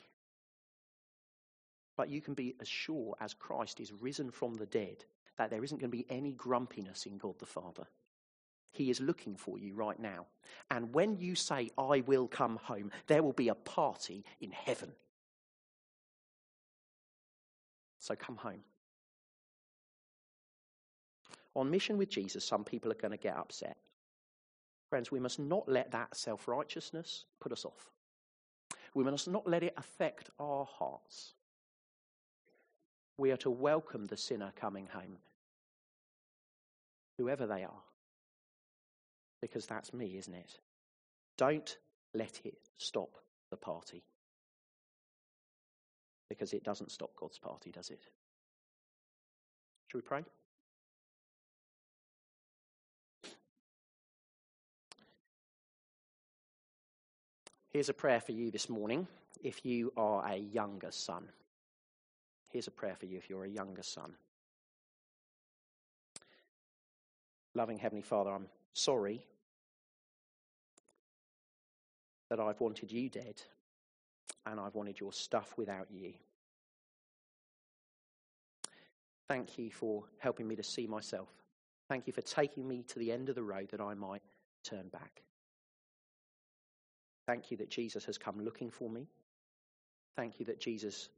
But 1.97 2.09
you 2.09 2.21
can 2.21 2.35
be 2.35 2.55
as 2.61 2.69
sure 2.69 3.15
as 3.21 3.35
Christ 3.35 3.81
is 3.81 3.93
risen 3.93 4.31
from 4.31 4.55
the 4.55 4.67
dead 4.67 5.05
that 5.39 5.51
there 5.51 5.65
isn't 5.65 5.79
going 5.81 5.91
to 5.91 5.97
be 5.97 6.07
any 6.09 6.33
grumpiness 6.33 7.07
in 7.07 7.19
God 7.19 7.39
the 7.39 7.47
Father. 7.47 7.87
He 8.75 8.91
is 8.91 9.01
looking 9.01 9.37
for 9.37 9.57
you 9.57 9.73
right 9.73 9.99
now. 10.01 10.27
And 10.69 10.93
when 10.93 11.17
you 11.17 11.37
say, 11.37 11.71
I 11.79 12.01
will 12.01 12.27
come 12.27 12.59
home, 12.61 12.91
there 13.07 13.23
will 13.23 13.33
be 13.33 13.49
a 13.49 13.55
party 13.55 14.25
in 14.41 14.51
heaven. 14.51 14.91
So 18.01 18.17
come 18.17 18.37
home. 18.37 18.65
On 21.55 21.71
mission 21.71 21.97
with 21.97 22.09
Jesus, 22.09 22.45
some 22.45 22.65
people 22.65 22.91
are 22.91 22.97
going 22.97 23.13
to 23.13 23.17
get 23.17 23.37
upset. 23.37 23.77
Friends, 24.91 25.13
we 25.13 25.21
must 25.21 25.39
not 25.39 25.69
let 25.69 25.93
that 25.93 26.17
self 26.17 26.49
righteousness 26.49 27.27
put 27.41 27.53
us 27.53 27.65
off. 27.65 27.93
We 28.93 29.05
must 29.05 29.29
not 29.29 29.47
let 29.47 29.63
it 29.63 29.75
affect 29.77 30.31
our 30.41 30.65
hearts. 30.65 31.35
We 33.19 33.31
are 33.31 33.37
to 33.39 33.51
welcome 33.51 34.07
the 34.07 34.17
sinner 34.17 34.53
coming 34.57 34.89
home, 34.93 35.19
whoever 37.19 37.47
they 37.47 37.63
are, 37.63 37.83
because 39.45 39.67
that's 39.67 39.93
me, 39.93 40.17
isn't 40.17 40.33
it? 40.33 40.59
Don't 41.37 41.77
let 42.15 42.41
it 42.45 42.57
stop 42.79 43.11
the 43.51 43.59
party. 43.59 44.03
Because 46.31 46.55
it 46.55 46.65
doesn't 46.65 46.91
stop 46.91 47.11
God's 47.15 47.39
party, 47.39 47.71
does 47.71 47.91
it? 47.91 48.01
Should 49.89 49.99
we 49.99 50.01
pray? 50.01 50.25
Here's 57.69 57.91
a 57.91 57.95
prayer 57.95 58.23
for 58.23 58.33
you 58.33 58.51
this 58.51 58.71
morning 58.71 59.07
if 59.43 59.67
you 59.67 59.93
are 59.95 60.27
a 60.27 60.37
younger 60.37 60.91
son. 60.91 61.29
Here's 62.51 62.69
a 62.69 62.71
prayer 62.71 62.97
for 62.99 63.05
you 63.05 63.19
if 63.19 63.29
you're 63.29 63.45
a 63.45 63.51
younger 63.51 63.83
son. 63.83 64.15
Loving 67.55 67.77
Heavenly 67.77 68.01
Father, 68.01 68.31
I'm 68.31 68.47
sorry 68.73 69.23
that 72.31 72.41
I've 72.41 72.61
wanted 72.61 72.91
you 72.91 73.09
dead 73.09 73.41
and 74.47 74.61
I've 74.61 74.75
wanted 74.75 75.01
your 75.01 75.13
stuff 75.13 75.55
without 75.57 75.89
you. 75.91 76.15
Thank 79.29 79.59
you 79.59 79.71
for 79.71 80.05
helping 80.19 80.47
me 80.47 80.57
to 80.57 80.63
see 80.63 80.87
myself. 80.87 81.29
Thank 81.89 82.07
you 82.07 82.13
for 82.13 82.23
taking 82.23 82.67
me 82.67 82.85
to 82.89 82.99
the 82.99 83.13
end 83.13 83.29
of 83.29 83.35
the 83.35 83.43
road 83.43 83.71
that 83.71 83.81
I 83.81 83.95
might 83.95 84.23
turn 84.65 84.89
back. 84.89 85.23
Thank 87.27 87.51
you 87.51 87.57
that 87.59 87.71
Jesus 87.71 88.05
has 88.05 88.19
come 88.19 88.45
looking 88.45 88.71
for 88.71 88.91
me. 88.91 89.09
Thank 90.17 90.39
you 90.39 90.47
that 90.47 90.61
Jesus 90.61 91.09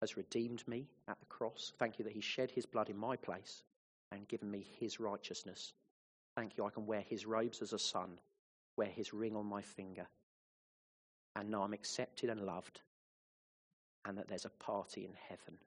has 0.00 0.16
redeemed 0.16 0.66
me 0.66 0.88
at 1.08 1.20
the 1.20 1.26
cross. 1.26 1.72
Thank 1.78 1.98
you 1.98 2.04
that 2.04 2.14
he 2.14 2.20
shed 2.20 2.50
his 2.50 2.64
blood 2.64 2.88
in 2.88 2.96
my 2.96 3.16
place 3.16 3.62
and 4.10 4.26
given 4.28 4.50
me 4.50 4.66
his 4.78 4.98
righteousness. 4.98 5.74
Thank 6.36 6.56
you, 6.56 6.64
I 6.64 6.70
can 6.70 6.86
wear 6.86 7.02
his 7.02 7.26
robes 7.26 7.60
as 7.60 7.72
a 7.72 7.78
son, 7.78 8.18
wear 8.76 8.88
his 8.88 9.12
ring 9.12 9.36
on 9.36 9.46
my 9.46 9.60
finger, 9.60 10.06
and 11.40 11.50
know 11.50 11.62
I'm 11.62 11.72
accepted 11.72 12.28
and 12.28 12.42
loved, 12.42 12.82
and 14.04 14.18
that 14.18 14.28
there's 14.28 14.44
a 14.44 14.50
party 14.50 15.06
in 15.06 15.14
heaven. 15.28 15.58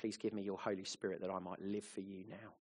Please 0.00 0.16
give 0.16 0.32
me 0.32 0.42
your 0.42 0.56
Holy 0.56 0.84
Spirit 0.84 1.20
that 1.20 1.30
I 1.30 1.38
might 1.38 1.60
live 1.60 1.84
for 1.84 2.00
you 2.00 2.24
now 2.28 2.54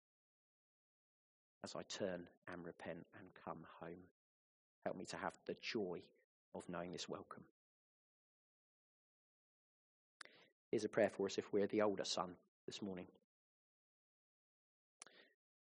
as 1.64 1.76
I 1.76 1.82
turn 1.82 2.28
and 2.52 2.66
repent 2.66 3.06
and 3.16 3.28
come 3.44 3.58
home. 3.80 4.08
Help 4.84 4.96
me 4.96 5.04
to 5.06 5.16
have 5.16 5.34
the 5.46 5.56
joy 5.62 6.00
of 6.56 6.68
knowing 6.68 6.92
this 6.92 7.08
welcome. 7.08 7.44
Here's 10.72 10.84
a 10.84 10.88
prayer 10.88 11.10
for 11.10 11.26
us 11.26 11.38
if 11.38 11.52
we're 11.52 11.68
the 11.68 11.82
older 11.82 12.04
son 12.04 12.30
this 12.66 12.82
morning. 12.82 13.06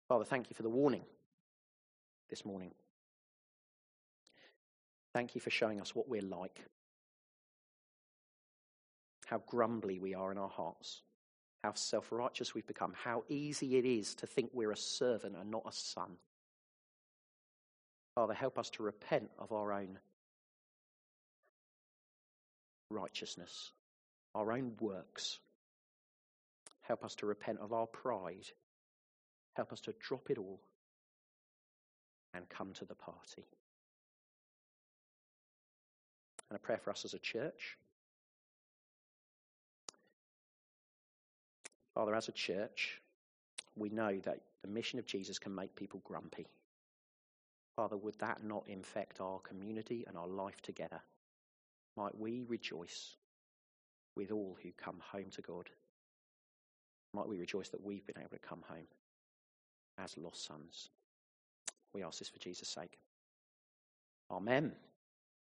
Father, 0.08 0.24
thank 0.24 0.50
you 0.50 0.54
for 0.54 0.64
the 0.64 0.68
warning 0.68 1.04
this 2.30 2.44
morning. 2.44 2.72
Thank 5.14 5.36
you 5.36 5.40
for 5.40 5.50
showing 5.50 5.80
us 5.80 5.94
what 5.94 6.08
we're 6.08 6.20
like, 6.20 6.58
how 9.26 9.40
grumbly 9.46 10.00
we 10.00 10.12
are 10.14 10.32
in 10.32 10.38
our 10.38 10.48
hearts, 10.48 11.02
how 11.62 11.72
self 11.74 12.10
righteous 12.10 12.52
we've 12.52 12.66
become, 12.66 12.92
how 13.00 13.22
easy 13.28 13.78
it 13.78 13.84
is 13.84 14.16
to 14.16 14.26
think 14.26 14.50
we're 14.52 14.72
a 14.72 14.76
servant 14.76 15.36
and 15.40 15.52
not 15.52 15.62
a 15.66 15.72
son. 15.72 16.16
Father, 18.16 18.34
help 18.34 18.58
us 18.58 18.70
to 18.70 18.82
repent 18.82 19.30
of 19.38 19.52
our 19.52 19.72
own 19.72 19.98
righteousness, 22.90 23.70
our 24.34 24.52
own 24.52 24.72
works. 24.80 25.38
Help 26.82 27.04
us 27.04 27.14
to 27.16 27.26
repent 27.26 27.60
of 27.60 27.72
our 27.72 27.86
pride. 27.86 28.46
Help 29.54 29.72
us 29.72 29.80
to 29.82 29.94
drop 30.00 30.28
it 30.28 30.38
all 30.38 30.60
and 32.34 32.48
come 32.48 32.72
to 32.74 32.84
the 32.84 32.96
party. 32.96 33.46
And 36.54 36.60
a 36.62 36.66
prayer 36.66 36.78
for 36.78 36.92
us 36.92 37.04
as 37.04 37.14
a 37.14 37.18
church. 37.18 37.76
Father, 41.96 42.14
as 42.14 42.28
a 42.28 42.32
church, 42.32 43.02
we 43.74 43.88
know 43.88 44.20
that 44.20 44.38
the 44.62 44.68
mission 44.68 45.00
of 45.00 45.06
Jesus 45.06 45.40
can 45.40 45.52
make 45.52 45.74
people 45.74 46.00
grumpy. 46.04 46.46
Father, 47.74 47.96
would 47.96 48.16
that 48.20 48.44
not 48.44 48.62
infect 48.68 49.20
our 49.20 49.40
community 49.40 50.04
and 50.06 50.16
our 50.16 50.28
life 50.28 50.62
together? 50.62 51.00
Might 51.96 52.16
we 52.16 52.44
rejoice 52.46 53.16
with 54.14 54.30
all 54.30 54.56
who 54.62 54.70
come 54.78 55.00
home 55.12 55.30
to 55.32 55.42
God 55.42 55.68
Might 57.12 57.28
we 57.28 57.38
rejoice 57.38 57.70
that 57.70 57.84
we've 57.84 58.06
been 58.06 58.18
able 58.20 58.30
to 58.30 58.38
come 58.38 58.62
home 58.68 58.86
as 59.98 60.16
lost 60.16 60.46
sons. 60.46 60.90
We 61.92 62.04
ask 62.04 62.20
this 62.20 62.28
for 62.28 62.38
Jesus' 62.38 62.68
sake. 62.68 62.98
Amen. 64.30 64.72